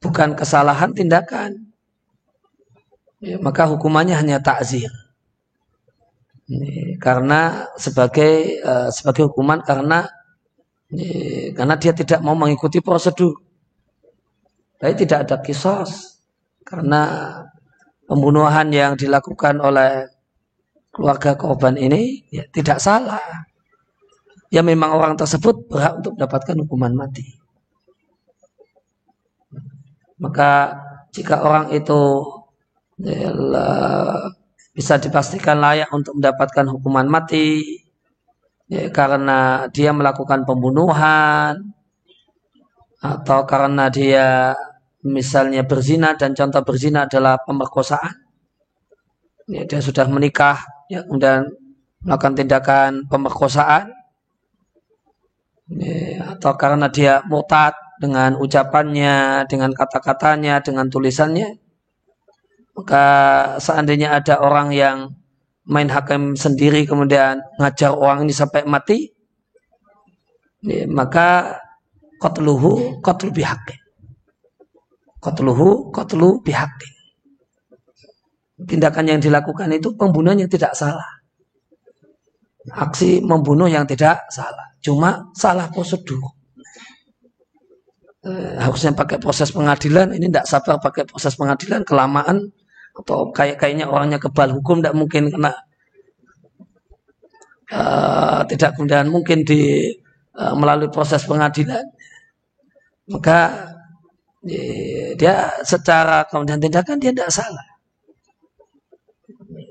[0.00, 1.70] bukan kesalahan tindakan.
[3.22, 4.90] Ya, maka hukumannya hanya takzir
[7.00, 10.04] karena sebagai uh, sebagai hukuman karena
[10.92, 13.32] ini, karena dia tidak mau mengikuti prosedur.
[14.76, 16.20] Tapi tidak ada kisos
[16.66, 17.02] karena
[18.04, 20.10] pembunuhan yang dilakukan oleh
[20.92, 23.48] keluarga korban ini ya, tidak salah.
[24.52, 27.24] Ya memang orang tersebut berhak untuk mendapatkan hukuman mati.
[30.20, 30.76] Maka
[31.16, 32.20] jika orang itu
[33.00, 33.32] ya,
[34.72, 37.60] bisa dipastikan layak untuk mendapatkan hukuman mati
[38.72, 41.76] ya, karena dia melakukan pembunuhan
[43.02, 44.56] atau karena dia
[45.04, 48.16] misalnya berzina dan contoh berzina adalah pemerkosaan.
[49.50, 51.50] Ya, dia sudah menikah ya, kemudian
[52.00, 53.90] melakukan tindakan pemerkosaan.
[55.72, 61.58] Ya, atau karena dia mutat dengan ucapannya, dengan kata-katanya, dengan tulisannya,
[62.72, 63.04] maka
[63.60, 64.96] seandainya ada orang yang
[65.68, 69.12] main hakim sendiri kemudian ngajar orang ini sampai mati,
[70.64, 71.60] ya, maka
[72.18, 73.78] qatluhu qatlu bihaqqin.
[75.22, 76.92] Qatluhu qatlu bihaqqin.
[78.62, 81.22] Tindakan yang dilakukan itu pembunuhan yang tidak salah.
[82.70, 84.70] Aksi membunuh yang tidak salah.
[84.78, 86.22] Cuma salah prosedur.
[88.22, 92.54] Eh, harusnya pakai proses pengadilan, ini tidak sabar pakai proses pengadilan, kelamaan
[93.02, 95.52] atau kayak kayaknya orangnya kebal hukum tidak mungkin kena
[97.74, 99.90] uh, tidak kemudian mungkin di
[100.38, 101.82] uh, melalui proses pengadilan
[103.10, 103.70] maka
[105.18, 107.66] dia secara kemudian tindakan dia tidak salah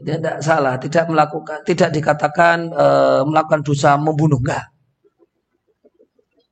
[0.01, 2.85] tidak salah, tidak melakukan, tidak dikatakan e,
[3.25, 4.65] melakukan dosa membunuh enggak.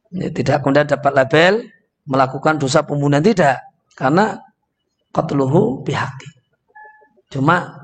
[0.09, 1.53] Ya, tidak kemudian dapat label
[2.09, 3.61] melakukan dosa pembunuhan tidak,
[3.93, 4.41] karena
[5.13, 6.38] qatluhu bihaqi.
[7.29, 7.77] Cuma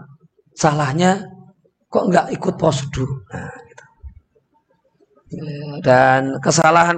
[0.57, 1.21] salahnya
[1.87, 3.09] kok enggak ikut prosedur.
[3.31, 3.85] Nah, gitu.
[5.85, 6.97] Dan kesalahan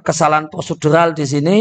[0.00, 1.58] kesalahan prosedural di sini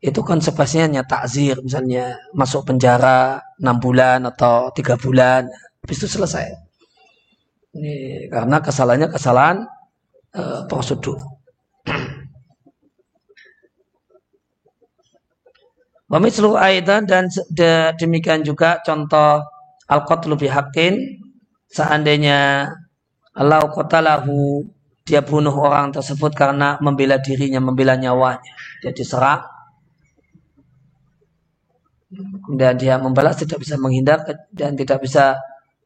[0.00, 5.48] itu konsekuensinya hanya takzir misalnya masuk penjara enam bulan atau tiga bulan
[5.80, 6.52] habis itu selesai
[7.74, 9.58] ini karena kesalahannya kesalahan
[10.36, 11.16] uh, prosedur
[16.06, 17.26] Wamislu aidan dan
[17.98, 19.42] demikian juga contoh
[19.90, 21.02] al-qatlu bihaqqin
[21.66, 22.70] seandainya
[23.34, 24.62] Allah qatalahu
[25.06, 28.42] dia bunuh orang tersebut karena membela dirinya, membela nyawanya.
[28.82, 29.42] Dia diserang
[32.54, 34.22] dan dia membalas tidak bisa menghindar
[34.54, 35.36] dan tidak bisa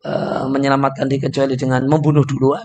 [0.04, 2.64] uh, menyelamatkan diri kecuali dengan membunuh duluan.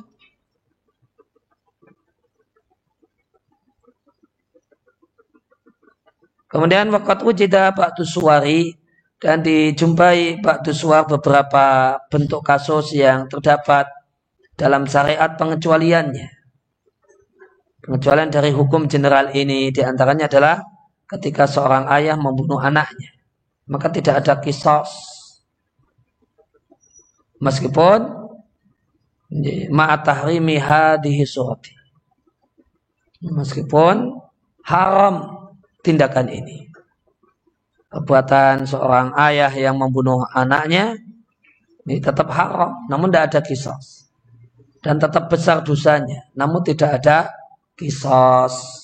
[6.56, 8.72] Kemudian wakat wujida ba'du suwari
[9.20, 13.92] dan dijumpai ba'du suwar beberapa bentuk kasus yang terdapat
[14.56, 16.32] dalam syariat pengecualiannya.
[17.84, 20.64] Pengecualian dari hukum general ini di antaranya adalah
[21.12, 23.12] ketika seorang ayah membunuh anaknya.
[23.68, 24.96] Maka tidak ada kisos.
[27.44, 28.00] Meskipun
[29.76, 31.76] ma'atahrimi hadihi surati.
[33.28, 34.24] Meskipun
[34.64, 35.35] haram
[35.86, 36.66] tindakan ini
[37.94, 40.98] perbuatan seorang ayah yang membunuh anaknya
[41.86, 44.10] ini tetap haram namun tidak ada kisos
[44.82, 47.30] dan tetap besar dosanya namun tidak ada
[47.78, 48.82] kisos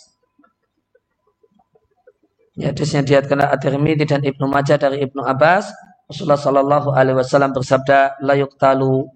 [2.51, 5.71] Ya, hadisnya diatkan At-Tirmidzi dan Ibnu Majah dari Ibnu Abbas.
[6.11, 9.07] Rasulullah Shallallahu Alaihi Wasallam bersabda, layuk talu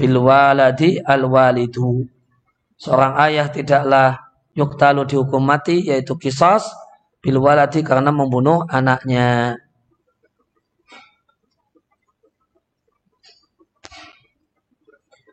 [0.00, 0.96] bil waladi.
[2.80, 4.16] Seorang ayah tidaklah
[4.56, 6.66] yuktalu dihukum mati yaitu kisos
[7.20, 9.56] bil waladi karena membunuh anaknya.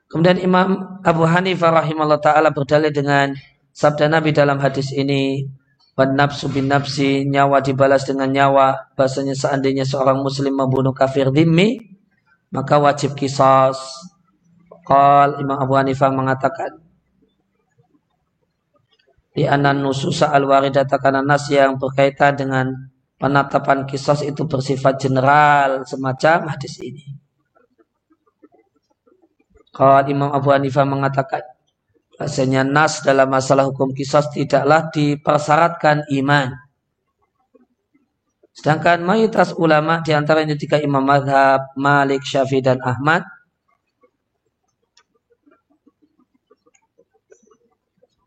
[0.08, 3.36] Kemudian Imam Abu Hanifah rahimahullah taala berdalil dengan
[3.76, 5.44] sabda Nabi dalam hadis ini,
[5.98, 8.94] Wan nafsu bin nafsi, nyawa dibalas dengan nyawa.
[8.94, 11.82] Bahasanya seandainya seorang muslim membunuh kafir dhimmi,
[12.54, 13.82] maka wajib kisos.
[14.86, 16.87] Qal Imam Abu Hanifah mengatakan,
[19.38, 22.74] di anan nususa al waridata karena nas yang berkaitan dengan
[23.22, 27.06] penetapan kisos itu bersifat general semacam hadis ini.
[29.70, 31.46] Kalau Imam Abu Hanifah mengatakan
[32.18, 36.50] Rasanya nas dalam masalah hukum kisah tidaklah dipersyaratkan iman.
[38.58, 43.22] Sedangkan mayoritas ulama di antaranya tiga imam madhab Malik, Syafi'i dan Ahmad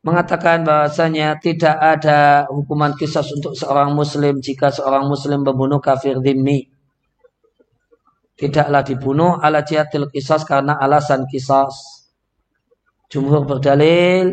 [0.01, 6.72] mengatakan bahwasanya tidak ada hukuman kisah untuk seorang muslim jika seorang muslim membunuh kafir dhimmi.
[8.40, 11.68] Tidaklah dibunuh ala jihatil kisah karena alasan kisah.
[13.12, 14.32] Jumhur berdalil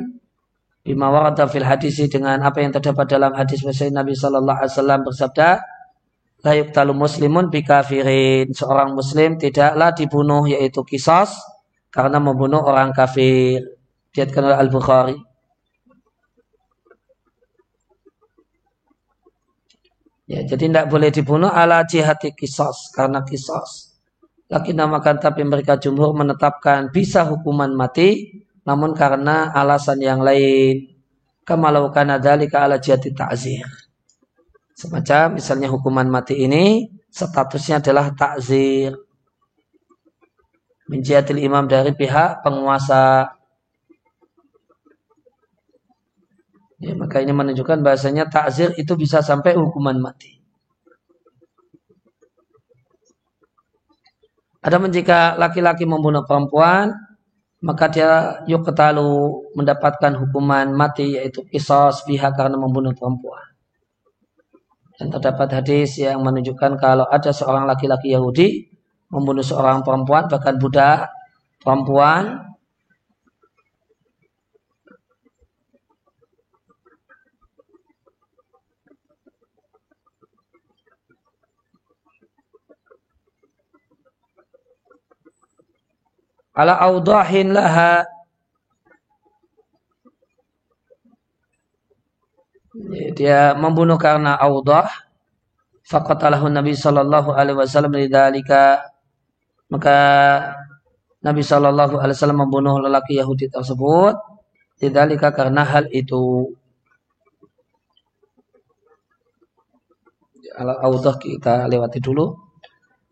[0.88, 3.59] bima warada fil hadisi dengan apa yang terdapat dalam hadis
[3.91, 5.49] Nabi sallallahu alaihi wasallam bersabda
[6.47, 11.36] la yuqtalu muslimun bi kafirin seorang muslim tidaklah dibunuh yaitu kisas
[11.91, 13.59] karena membunuh orang kafir
[14.15, 15.27] diatkan oleh Al-Bukhari
[20.28, 23.96] Ya, jadi tidak boleh dibunuh ala jihati kisas karena kisas.
[24.52, 31.00] Lagi namakan tapi mereka jumhur menetapkan bisa hukuman mati namun karena alasan yang lain.
[31.48, 33.64] Kemalaukan adalika ala jati ta'zir.
[34.76, 38.94] Semacam misalnya hukuman mati ini statusnya adalah takzir
[40.88, 43.32] menjiatil imam dari pihak penguasa
[46.82, 50.38] ya, maka ini menunjukkan bahasanya takzir itu bisa sampai hukuman mati
[54.62, 57.08] ada jika laki-laki membunuh perempuan
[57.58, 63.42] maka dia yuk ketalu mendapatkan hukuman mati yaitu kisos pihak karena membunuh perempuan.
[64.98, 68.66] Dan terdapat hadis yang menunjukkan kalau ada seorang laki-laki Yahudi
[69.14, 71.10] membunuh seorang perempuan bahkan budak
[71.62, 72.57] perempuan
[86.58, 88.01] ala audahin laha
[93.14, 94.89] dia membunuh karena audah
[95.86, 98.82] faqatalahu Nabi sallallahu alaihi wasallam lidzalika
[99.68, 99.97] Maka
[101.20, 104.16] Nabi Shallallahu Alaihi Wasallam membunuh lelaki Yahudi tersebut.
[104.80, 106.55] Tidak karena hal itu.
[110.55, 112.47] Al-Audah kita lewati dulu.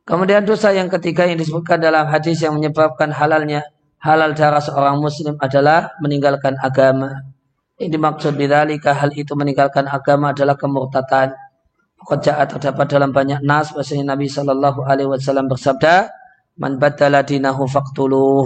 [0.06, 3.66] Kemudian dosa yang ketiga yang disebutkan dalam hadis yang menyebabkan halalnya
[3.98, 7.26] halal darah seorang muslim adalah meninggalkan agama.
[7.82, 11.34] Ini dimaksud bidalika hal itu meninggalkan agama adalah kemurtatan.
[12.06, 16.14] Qad terdapat dalam banyak nas bahasanya Nabi Shallallahu alaihi wasallam bersabda,
[16.62, 18.46] "Man badala dinahu faqtuluh."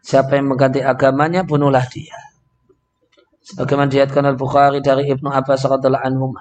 [0.00, 2.16] Siapa yang mengganti agamanya bunuhlah dia.
[3.44, 6.32] Sebagaimana diatkan Al-Bukhari dari Ibnu Abbas radhiyallahu anhu.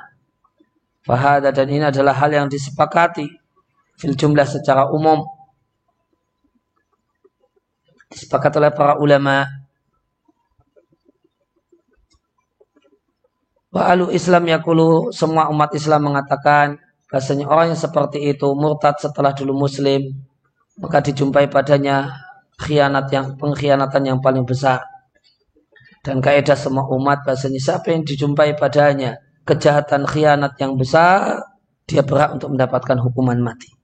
[1.04, 3.41] Fahada dan ini adalah hal yang disepakati
[4.02, 5.22] fil jumlah secara umum.
[8.10, 9.46] Disepakati oleh para ulama.
[13.72, 16.76] Wa alu Islam yakulu semua umat Islam mengatakan
[17.08, 20.12] bahasanya orang yang seperti itu murtad setelah dulu muslim
[20.76, 22.12] maka dijumpai padanya
[22.60, 24.84] khianat yang pengkhianatan yang paling besar.
[26.04, 31.46] Dan kaidah semua umat bahasanya siapa yang dijumpai padanya kejahatan khianat yang besar
[31.86, 33.81] dia berhak untuk mendapatkan hukuman mati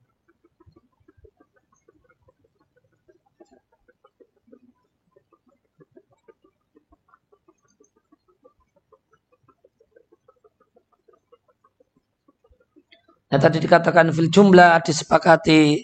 [13.27, 15.83] Nah tadi dikatakan fil jumlah disepakati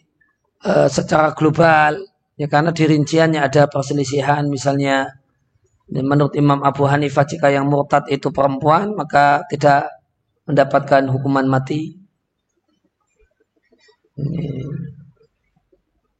[0.63, 1.99] uh, secara global
[2.39, 5.11] ya karena di rinciannya ada perselisihan misalnya
[5.91, 9.91] menurut Imam Abu Hanifah jika yang murtad itu perempuan maka tidak
[10.47, 11.99] mendapatkan hukuman mati.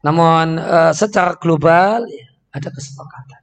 [0.03, 3.42] Namun uh, secara global ya, ada kesepakatan.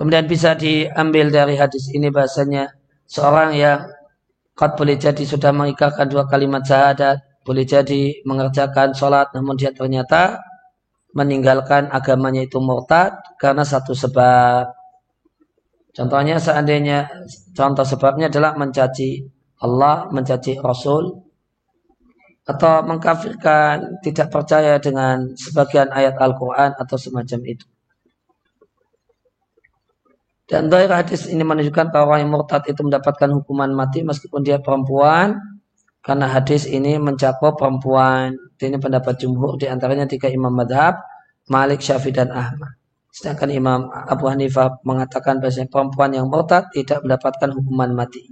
[0.00, 2.72] Kemudian bisa diambil dari hadis ini bahasanya
[3.04, 3.84] seorang yang
[4.56, 10.40] kot boleh jadi sudah mengikarkan dua kalimat syahadat, boleh jadi mengerjakan sholat, namun dia ternyata
[11.12, 14.72] meninggalkan agamanya itu murtad karena satu sebab.
[15.92, 17.04] Contohnya seandainya
[17.52, 19.20] contoh sebabnya adalah mencaci
[19.60, 21.12] Allah, mencaci Rasul,
[22.48, 27.68] atau mengkafirkan, tidak percaya dengan sebagian ayat Al-Quran atau semacam itu.
[30.50, 34.58] Dan dari hadis ini menunjukkan bahwa orang yang murtad itu mendapatkan hukuman mati meskipun dia
[34.58, 35.38] perempuan.
[36.02, 38.34] Karena hadis ini mencakup perempuan.
[38.58, 40.98] Ini pendapat jumhur di antaranya tiga imam madhab.
[41.46, 42.78] Malik, Syafi'i, dan Ahmad.
[43.10, 48.22] Sedangkan Imam Abu Hanifah mengatakan bahwa perempuan yang murtad tidak mendapatkan hukuman mati.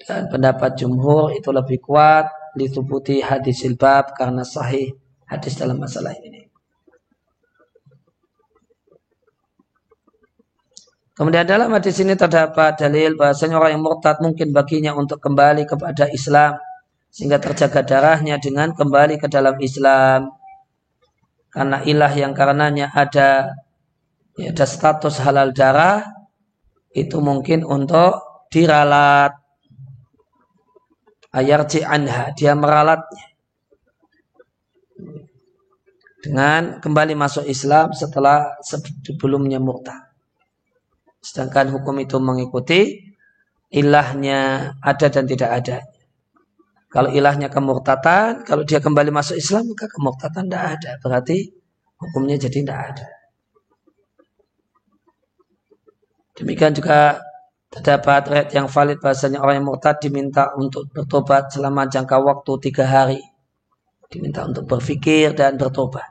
[0.00, 4.96] Dan pendapat jumhur itu lebih kuat ditubuti hadis silbab karena sahih
[5.28, 6.31] hadis dalam masalah ini.
[11.22, 16.10] Kemudian dalam hadis ini terdapat dalil bahasanya orang yang murtad mungkin baginya untuk kembali kepada
[16.10, 16.58] Islam
[17.14, 20.34] sehingga terjaga darahnya dengan kembali ke dalam Islam.
[21.46, 23.54] Karena ilah yang karenanya ada
[24.34, 26.02] ya, ada status halal darah
[26.90, 28.18] itu mungkin untuk
[28.50, 29.30] diralat.
[31.30, 33.30] Ayarji anha dia meralatnya.
[36.18, 40.01] Dengan kembali masuk Islam setelah sebelumnya murtad
[41.22, 42.98] Sedangkan hukum itu mengikuti
[43.70, 45.78] ilahnya ada dan tidak ada.
[46.92, 50.90] Kalau ilahnya kemurtatan, kalau dia kembali masuk Islam, maka kemurtatan tidak ada.
[51.00, 51.48] Berarti
[51.96, 53.08] hukumnya jadi tidak ada.
[56.36, 57.16] Demikian juga
[57.72, 62.84] terdapat red yang valid bahasanya orang yang murtad diminta untuk bertobat selama jangka waktu tiga
[62.84, 63.20] hari.
[64.12, 66.04] Diminta untuk berpikir dan bertobat.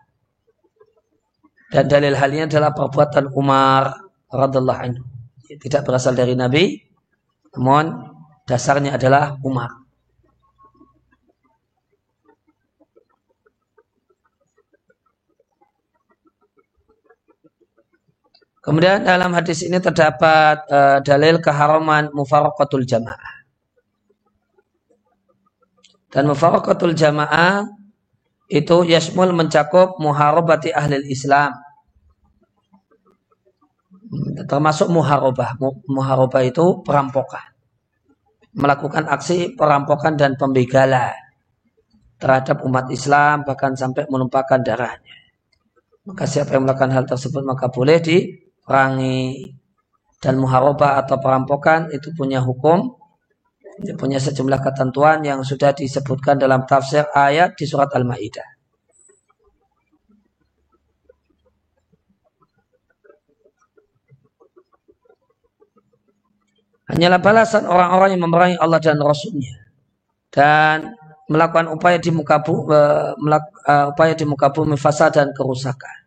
[1.70, 5.04] Dan dalil halnya adalah perbuatan Umar radhiallahu anhu.
[5.52, 6.80] Tidak berasal dari Nabi,
[7.60, 7.92] namun
[8.48, 9.82] dasarnya adalah Umar.
[18.62, 23.34] Kemudian dalam hadis ini terdapat uh, dalil keharaman mufaraqatul jamaah.
[26.14, 27.66] Dan mufaraqatul jamaah
[28.52, 31.56] itu yasmul mencakup muharabati ahli Islam
[34.48, 35.56] termasuk muharobah.
[35.88, 37.56] Muharobah itu perampokan.
[38.52, 41.16] Melakukan aksi perampokan dan pembegalan
[42.20, 45.16] terhadap umat Islam bahkan sampai menumpahkan darahnya.
[46.06, 49.58] Maka siapa yang melakukan hal tersebut maka boleh diperangi.
[50.22, 52.94] Dan muharobah atau perampokan itu punya hukum,
[53.98, 58.61] punya sejumlah ketentuan yang sudah disebutkan dalam tafsir ayat di surat Al-Ma'idah.
[66.92, 69.56] Hanyalah balasan orang-orang yang memerangi Allah dan Rasulnya
[70.32, 71.00] dan
[71.32, 76.04] melakukan upaya di muka bumi, uh, upaya di muka bumi fasad dan kerusakan.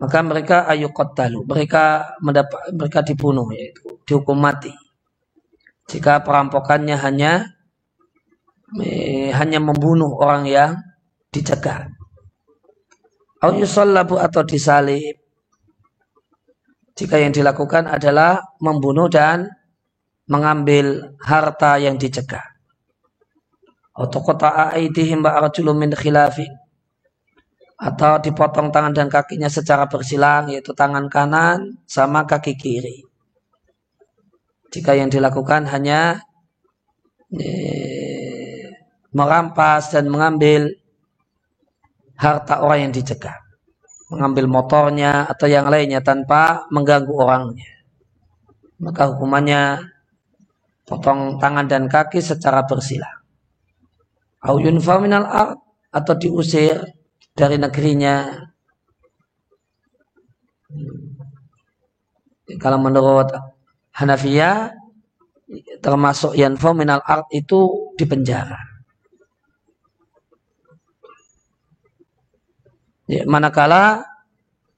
[0.00, 4.72] Maka mereka ayu kotalu, mereka mendapat mereka dibunuh yaitu dihukum mati.
[5.92, 7.52] Jika perampokannya hanya
[8.80, 10.80] eh, hanya membunuh orang yang
[11.28, 11.92] dicegah.
[13.44, 15.19] Au yusallabu atau disalib.
[16.98, 19.46] Jika yang dilakukan adalah membunuh dan
[20.30, 22.44] mengambil harta yang dicegah.
[23.96, 24.22] Atau.
[27.80, 33.00] Atau dipotong tangan dan kakinya secara bersilang, yaitu tangan kanan sama kaki kiri.
[34.70, 36.22] Jika yang dilakukan hanya
[37.34, 38.70] eh,
[39.10, 40.70] merampas dan mengambil
[42.20, 43.39] harta orang yang dicegah.
[44.10, 47.70] Mengambil motornya atau yang lainnya tanpa mengganggu orangnya.
[48.82, 49.86] Maka hukumannya
[50.82, 53.06] potong tangan dan kaki secara bersila.
[54.42, 54.58] Au
[54.98, 55.24] minal
[55.92, 56.80] atau diusir
[57.36, 58.46] dari negerinya.
[62.58, 63.30] Kalau menurut
[63.94, 64.74] Hanafiya
[65.82, 68.69] termasuk yanfa minal art itu dipenjara.
[73.10, 74.06] Ya, manakala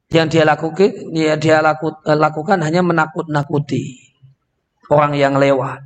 [0.08, 4.00] yang dia lakukan, ya dia laku, lakukan hanya menakut-nakuti
[4.88, 5.84] orang yang lewat.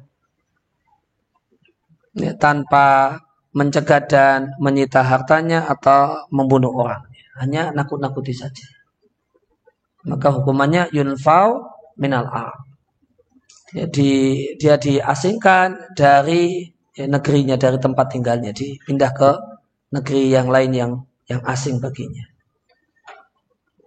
[2.15, 3.19] Ya, tanpa
[3.51, 7.03] mencegah dan menyita hartanya atau membunuh orang.
[7.35, 8.63] Hanya nakut-nakuti saja.
[10.07, 11.67] Maka hukumannya yunfau
[11.99, 12.55] minal ar.
[13.75, 19.31] Jadi dia diasingkan dari ya, negerinya, dari tempat tinggalnya, dipindah ke
[19.91, 20.93] negeri yang lain yang
[21.27, 22.36] yang asing baginya.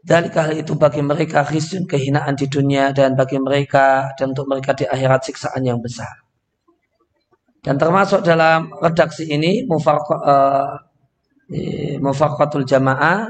[0.10, 4.74] Dari hal itu bagi mereka khisyun kehinaan di dunia dan bagi mereka dan untuk mereka
[4.74, 6.26] di akhirat siksaan yang besar.
[7.62, 9.70] Dan termasuk dalam redaksi ini
[12.02, 13.30] mufarqatul uh, jamaah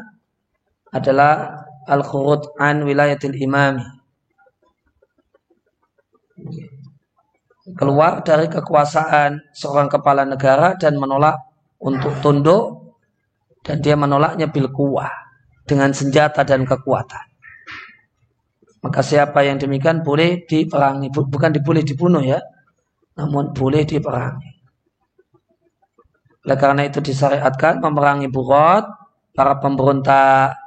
[0.95, 3.84] adalah al-khurud an wilayatil imami.
[7.75, 11.43] Keluar dari kekuasaan seorang kepala negara dan menolak
[11.84, 12.95] untuk tunduk
[13.67, 15.28] dan dia menolaknya bil kuwah
[15.70, 17.30] dengan senjata dan kekuatan.
[18.82, 22.41] Maka siapa yang demikian boleh diperangi, bukan boleh dibunuh ya,
[23.13, 24.51] namun boleh diperangi.
[26.47, 28.88] Oleh karena itu disyariatkan memerangi burat,
[29.36, 30.57] para pemberontak,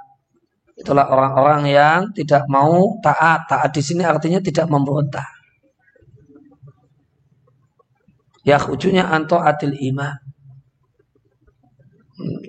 [0.77, 3.49] itulah orang-orang yang tidak mau taat.
[3.49, 5.27] Taat di sini artinya tidak memberontak.
[8.45, 10.19] Ya ujungnya anto atil iman.
[12.19, 12.43] Hmm.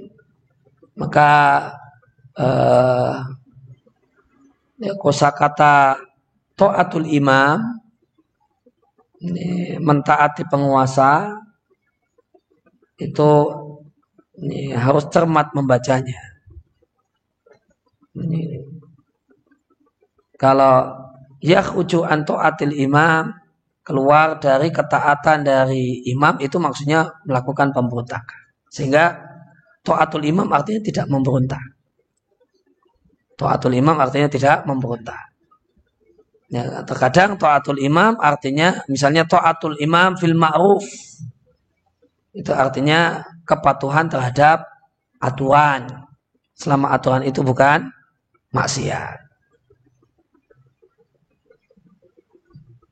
[0.94, 1.30] Maka
[2.38, 3.16] uh,
[4.80, 5.98] ya, kosakata
[6.54, 7.60] to'atul imam
[9.24, 11.32] ini, mentaati penguasa
[13.00, 13.32] itu
[14.44, 16.20] ini, harus cermat membacanya.
[18.14, 18.62] Ini,
[20.38, 20.94] kalau
[21.42, 23.34] yakhruju anto atil imam
[23.84, 28.42] keluar dari ketaatan dari imam itu maksudnya melakukan pemberontakan.
[28.72, 29.18] Sehingga
[29.84, 31.73] to'atul imam artinya tidak memberontak.
[33.34, 35.34] To'atul imam artinya tidak memberontak.
[36.54, 40.86] Ya, terkadang to'atul imam artinya misalnya to'atul imam fil ma'ruf.
[42.34, 44.66] Itu artinya kepatuhan terhadap
[45.18, 46.06] aturan.
[46.54, 47.90] Selama aturan itu bukan
[48.54, 49.18] maksiat.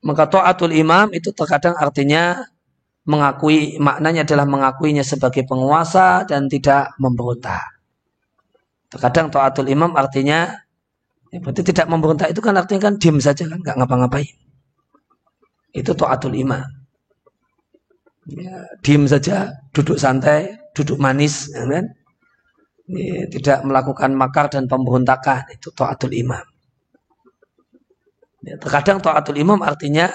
[0.01, 2.41] Maka to'atul imam itu terkadang artinya
[3.05, 7.80] mengakui maknanya adalah mengakuinya sebagai penguasa dan tidak memberontak.
[8.91, 10.51] Terkadang taatul imam artinya
[11.31, 14.35] ya berarti tidak memberontak itu kan artinya kan diam saja kan nggak ngapa-ngapain.
[15.71, 16.67] Itu taatul imam.
[18.29, 21.89] Ya, diam saja, duduk santai, duduk manis, ya kan?
[22.91, 26.43] Ya, tidak melakukan makar dan pemberontakan itu taatul imam.
[28.45, 30.11] Ya, terkadang taatul imam artinya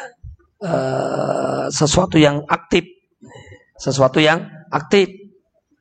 [0.63, 2.87] uh, sesuatu yang aktif,
[3.75, 5.11] sesuatu yang aktif.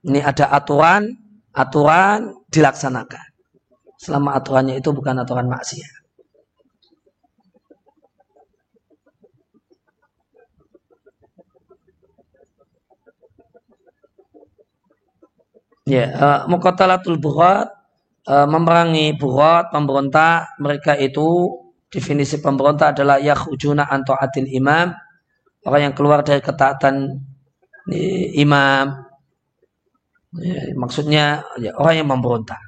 [0.06, 1.10] Ini ada aturan,
[1.54, 3.28] aturan dilaksanakan.
[3.99, 6.08] Selama aturannya itu bukan aturan maksiat.
[15.86, 17.70] Ya, uh, mukotalatul burat
[18.26, 21.62] uh, memerangi burat, pemberontak, mereka itu
[21.93, 24.91] definisi pemberontak adalah yakhujuna anto atil imam,
[25.70, 27.22] orang yang keluar dari ketaatan
[28.34, 29.05] imam,
[30.42, 31.26] Ya, maksudnya
[31.62, 32.60] ya, orang yang memberontak.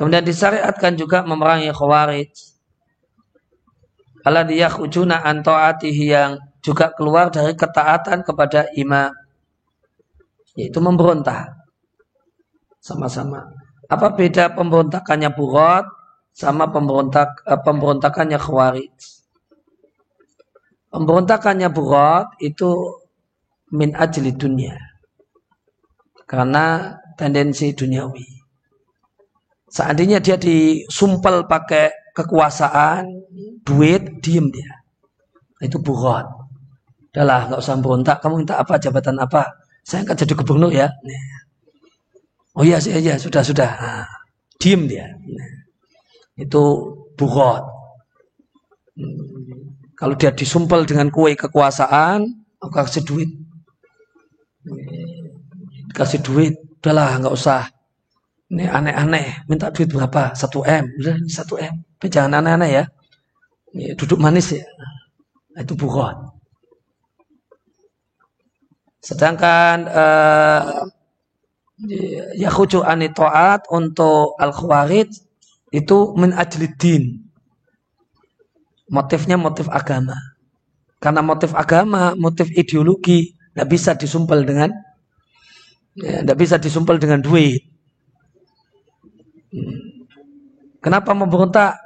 [0.00, 2.32] Kemudian disyariatkan juga memerangi khawarij.
[4.24, 9.12] Alladhi yakhujuna an ta'atihi yang juga keluar dari ketaatan kepada imam.
[10.56, 11.52] Yaitu memberontak.
[12.80, 13.44] Sama-sama.
[13.92, 15.84] Apa beda pemberontakannya Burat
[16.32, 18.96] sama pemberontak eh, pemberontakannya Khawarij?
[20.88, 22.99] Pemberontakannya Burat itu
[23.74, 24.74] min ajli dunia.
[26.26, 28.26] Karena tendensi duniawi.
[29.70, 33.06] Seandainya dia disumpel pakai kekuasaan,
[33.62, 34.82] duit, diem dia.
[35.62, 36.26] Itu burat.
[37.10, 38.18] Udahlah, nggak usah berontak.
[38.22, 39.46] Kamu minta apa, jabatan apa?
[39.86, 40.90] Saya nggak jadi gubernur ya.
[42.54, 43.70] Oh iya, iya, iya, sudah, sudah.
[43.78, 44.06] Nah,
[44.58, 45.06] diem dia.
[45.06, 45.52] Nah,
[46.34, 46.62] itu
[47.14, 47.62] burat.
[48.98, 49.74] Hmm.
[49.94, 52.24] Kalau dia disumpel dengan kue kekuasaan,
[52.58, 53.30] aku kasih duit.
[55.96, 57.68] Kasih duit, udahlah nggak usah.
[58.50, 60.34] Ini aneh-aneh, minta duit berapa?
[60.34, 61.86] Satu M, udah ini satu M.
[61.96, 62.84] Tapi jangan aneh-aneh ya.
[63.70, 64.66] Ini duduk manis ya.
[65.54, 66.34] Nah, itu buron.
[69.00, 70.84] Sedangkan uh,
[72.36, 75.08] ya khuju anitoat untuk al khawarij
[75.72, 77.30] itu min ajlidin
[78.90, 80.18] motifnya motif agama.
[81.00, 84.72] Karena motif agama, motif ideologi, tidak bisa disumpel dengan
[85.92, 87.60] ya, tidak bisa disumpel dengan duit.
[89.52, 90.08] Hmm.
[90.80, 91.76] Kenapa memberontak?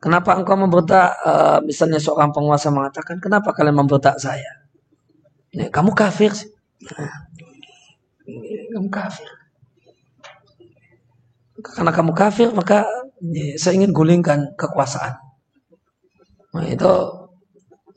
[0.00, 1.12] Kenapa engkau memberontak?
[1.20, 4.64] Uh, misalnya seorang penguasa mengatakan, kenapa kalian memberontak saya?
[5.52, 6.32] Ya, kamu kafir.
[6.88, 7.12] Nah,
[8.72, 9.28] kamu kafir.
[11.60, 12.88] Karena kamu kafir, maka
[13.20, 15.20] ya, saya ingin gulingkan kekuasaan.
[16.56, 16.92] Nah, itu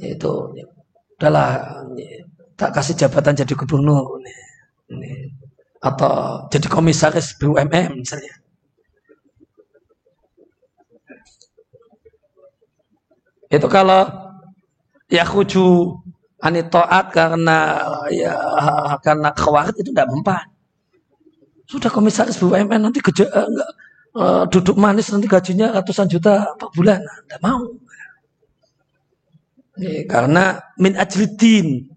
[0.04, 0.32] itu
[1.16, 1.88] udahlah
[2.60, 4.22] tak kasih jabatan jadi gubernur
[5.84, 8.36] atau jadi komisaris BUMN misalnya.
[13.52, 14.08] Itu kalau
[15.12, 15.94] ya kuju
[16.42, 17.58] ani taat karena
[18.10, 18.34] ya
[19.04, 20.46] karena khawatir itu tidak mempan.
[21.68, 23.72] Sudah komisaris BUMN nanti kerja enggak
[24.18, 27.62] uh, duduk manis nanti gajinya ratusan juta per bulan, tidak mau.
[29.78, 31.93] Ya, karena min ajlidin.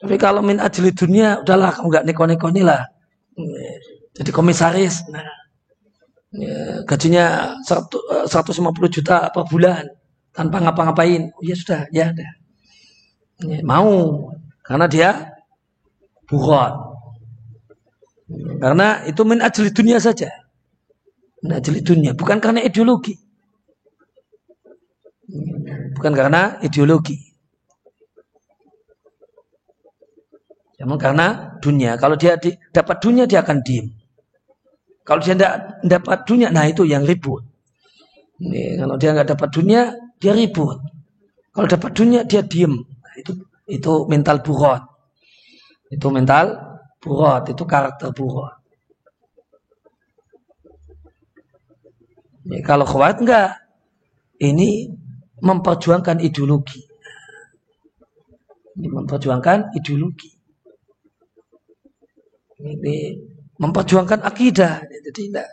[0.00, 2.88] Tapi kalau min ajlid dunia, udahlah kamu gak neko-neko lah.
[4.16, 5.04] Jadi komisaris.
[5.12, 5.28] Nah,
[6.32, 9.84] ya, gajinya 150 juta per bulan
[10.32, 11.30] tanpa ngapa-ngapain.
[11.36, 12.28] Oh, ya sudah, ya ada.
[13.44, 14.28] Ya, mau
[14.64, 15.36] karena dia
[16.28, 16.72] bukan.
[18.60, 20.32] Karena itu min ajlid dunia saja.
[21.44, 23.20] Min ajlid dunia, bukan karena ideologi.
[25.96, 27.29] Bukan karena ideologi.
[30.80, 32.00] Namun karena dunia.
[32.00, 33.92] Kalau dia di, dapat dunia dia akan diem.
[35.04, 35.54] Kalau dia tidak
[35.84, 37.44] dapat dunia, nah itu yang ribut.
[38.40, 40.80] Ini, kalau dia nggak dapat dunia, dia ribut.
[41.52, 42.72] Kalau dapat dunia, dia diem.
[42.72, 43.32] Nah, itu
[43.68, 44.80] itu mental burot.
[45.92, 46.56] Itu mental
[46.96, 47.52] burot.
[47.52, 48.56] Itu karakter burot.
[52.48, 53.60] Ini, kalau kuat enggak,
[54.40, 54.88] ini
[55.44, 56.80] memperjuangkan ideologi.
[58.80, 60.39] Ini memperjuangkan ideologi.
[62.60, 62.96] Ini
[63.60, 64.84] memperjuangkan akidah.
[64.84, 65.46] Jadi tidak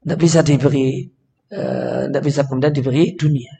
[0.00, 1.04] tidak bisa diberi
[1.50, 3.52] tidak uh, bisa kemudian diberi dunia.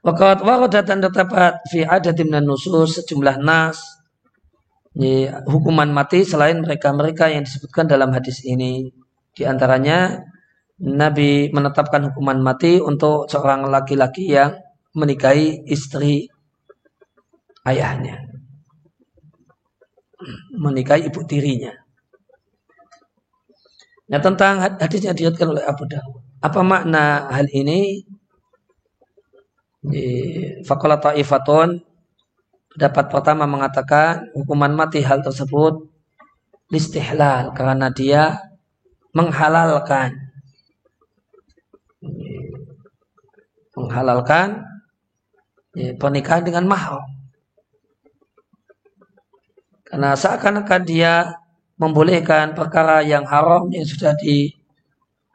[0.00, 3.76] Wakat waradatan terdapat fi adatim dan nusus sejumlah nas
[5.44, 8.88] hukuman mati selain mereka-mereka yang disebutkan dalam hadis ini.
[9.36, 10.24] Di antaranya
[10.80, 14.56] Nabi menetapkan hukuman mati untuk seorang laki-laki yang
[14.96, 16.28] menikahi istri
[17.68, 18.24] ayahnya.
[20.56, 21.72] Menikahi ibu tirinya.
[24.10, 26.20] Nah tentang hadisnya diriatkan oleh Abu Dawud.
[26.40, 28.02] Apa makna hal ini?
[30.64, 31.80] Fakola ta'ifatun
[32.70, 35.90] Pendapat pertama mengatakan hukuman mati hal tersebut
[36.70, 38.38] istihlal karena dia
[39.10, 40.14] menghalalkan
[43.86, 44.64] menghalalkan
[45.76, 47.04] ya, pernikahan dengan mahram.
[49.88, 51.34] Karena seakan-akan dia
[51.80, 54.54] membolehkan perkara yang haram yang sudah di,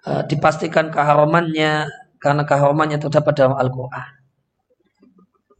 [0.08, 1.90] uh, dipastikan keharamannya
[2.22, 4.26] karena keharamannya terdapat dalam Al-Quran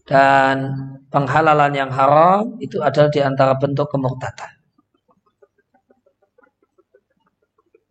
[0.06, 0.56] dan
[1.10, 4.54] penghalalan yang haram itu adalah di antara bentuk kemurtadan.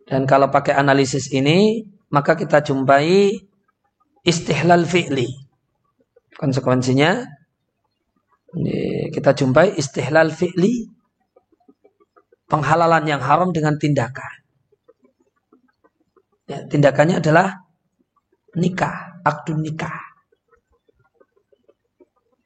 [0.07, 1.83] Dan kalau pakai analisis ini,
[2.13, 3.35] maka kita jumpai
[4.25, 5.29] istihlal fi'li.
[6.35, 7.23] Konsekuensinya
[9.13, 10.89] kita jumpai istihlal fi'li
[12.51, 14.33] penghalalan yang haram dengan tindakan.
[16.45, 17.57] Ya, tindakannya adalah
[18.53, 19.97] nikah, akdu nikah.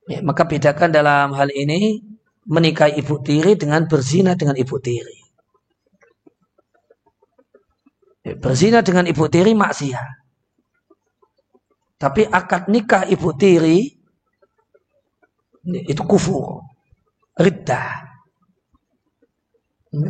[0.08, 2.02] Ya, maka bedakan dalam hal ini
[2.48, 5.20] menikahi ibu tiri dengan berzina dengan ibu tiri.
[8.24, 10.19] Ya, berzina dengan ibu tiri maksiat.
[12.00, 13.92] Tapi akad nikah ibu tiri
[15.68, 16.64] itu kufur,
[17.36, 18.08] riddah.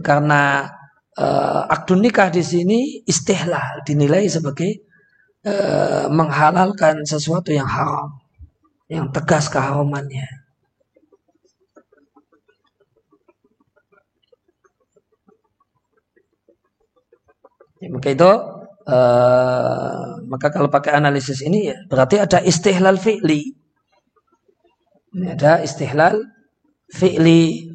[0.06, 0.70] Karena
[1.18, 2.80] uh, akdu nikah di sini
[3.10, 4.86] istihlal dinilai sebagai
[5.50, 8.22] uh, menghalalkan sesuatu yang haram,
[8.86, 10.30] yang tegas keharamannya.
[17.80, 18.59] Ya, maka itu
[18.90, 23.54] Uh, maka kalau pakai analisis ini ya berarti ada istihlal fi'li.
[25.14, 26.18] Ini ada istihlal
[26.90, 27.70] fi'li.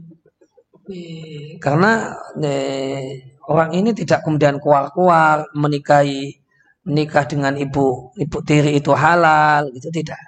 [1.62, 6.34] Karena eh, orang ini tidak kemudian keluar-keluar menikahi
[6.82, 10.18] menikah dengan ibu ibu tiri itu halal itu tidak.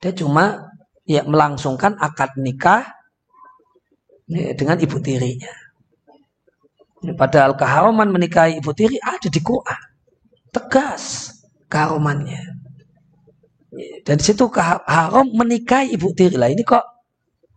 [0.00, 0.72] Dia cuma
[1.04, 2.88] ya melangsungkan akad nikah
[4.24, 5.52] ya, dengan ibu tirinya.
[7.12, 9.89] Padahal keharaman menikahi ibu tiri ada di Quran
[10.50, 11.34] tegas
[11.70, 12.60] keharumannya.
[14.02, 16.50] Dan situ haram menikahi ibu tiri lah.
[16.50, 16.82] Ini kok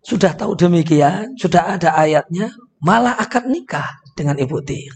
[0.06, 4.94] sudah tahu demikian, sudah ada ayatnya, malah akad nikah dengan ibu tiri.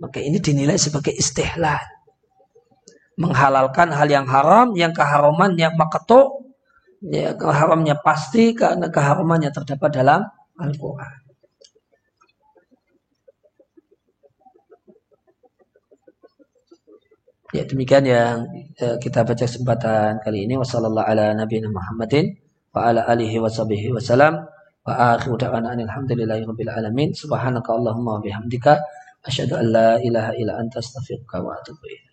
[0.00, 1.78] Maka ini dinilai sebagai istihlal.
[3.20, 6.40] Menghalalkan hal yang haram, yang keharumannya maketuk,
[7.04, 10.24] ya, keharamnya pasti karena keharumannya terdapat dalam
[10.56, 11.19] Al-Quran.
[17.50, 18.46] Ya demikian yang
[18.78, 20.54] eh, kita baca kesempatan kali ini.
[20.54, 22.30] Wassalamualaikum Muhammadin
[22.70, 24.46] wa ala alihi wa sahbihi wasallam.
[24.86, 27.10] Wa akhiru da'wana alhamdulillahi rabbil alamin.
[27.10, 28.78] Subhanaka wa bihamdika.
[29.26, 30.30] Asyhadu an la ilaha
[31.42, 32.09] wa atubu.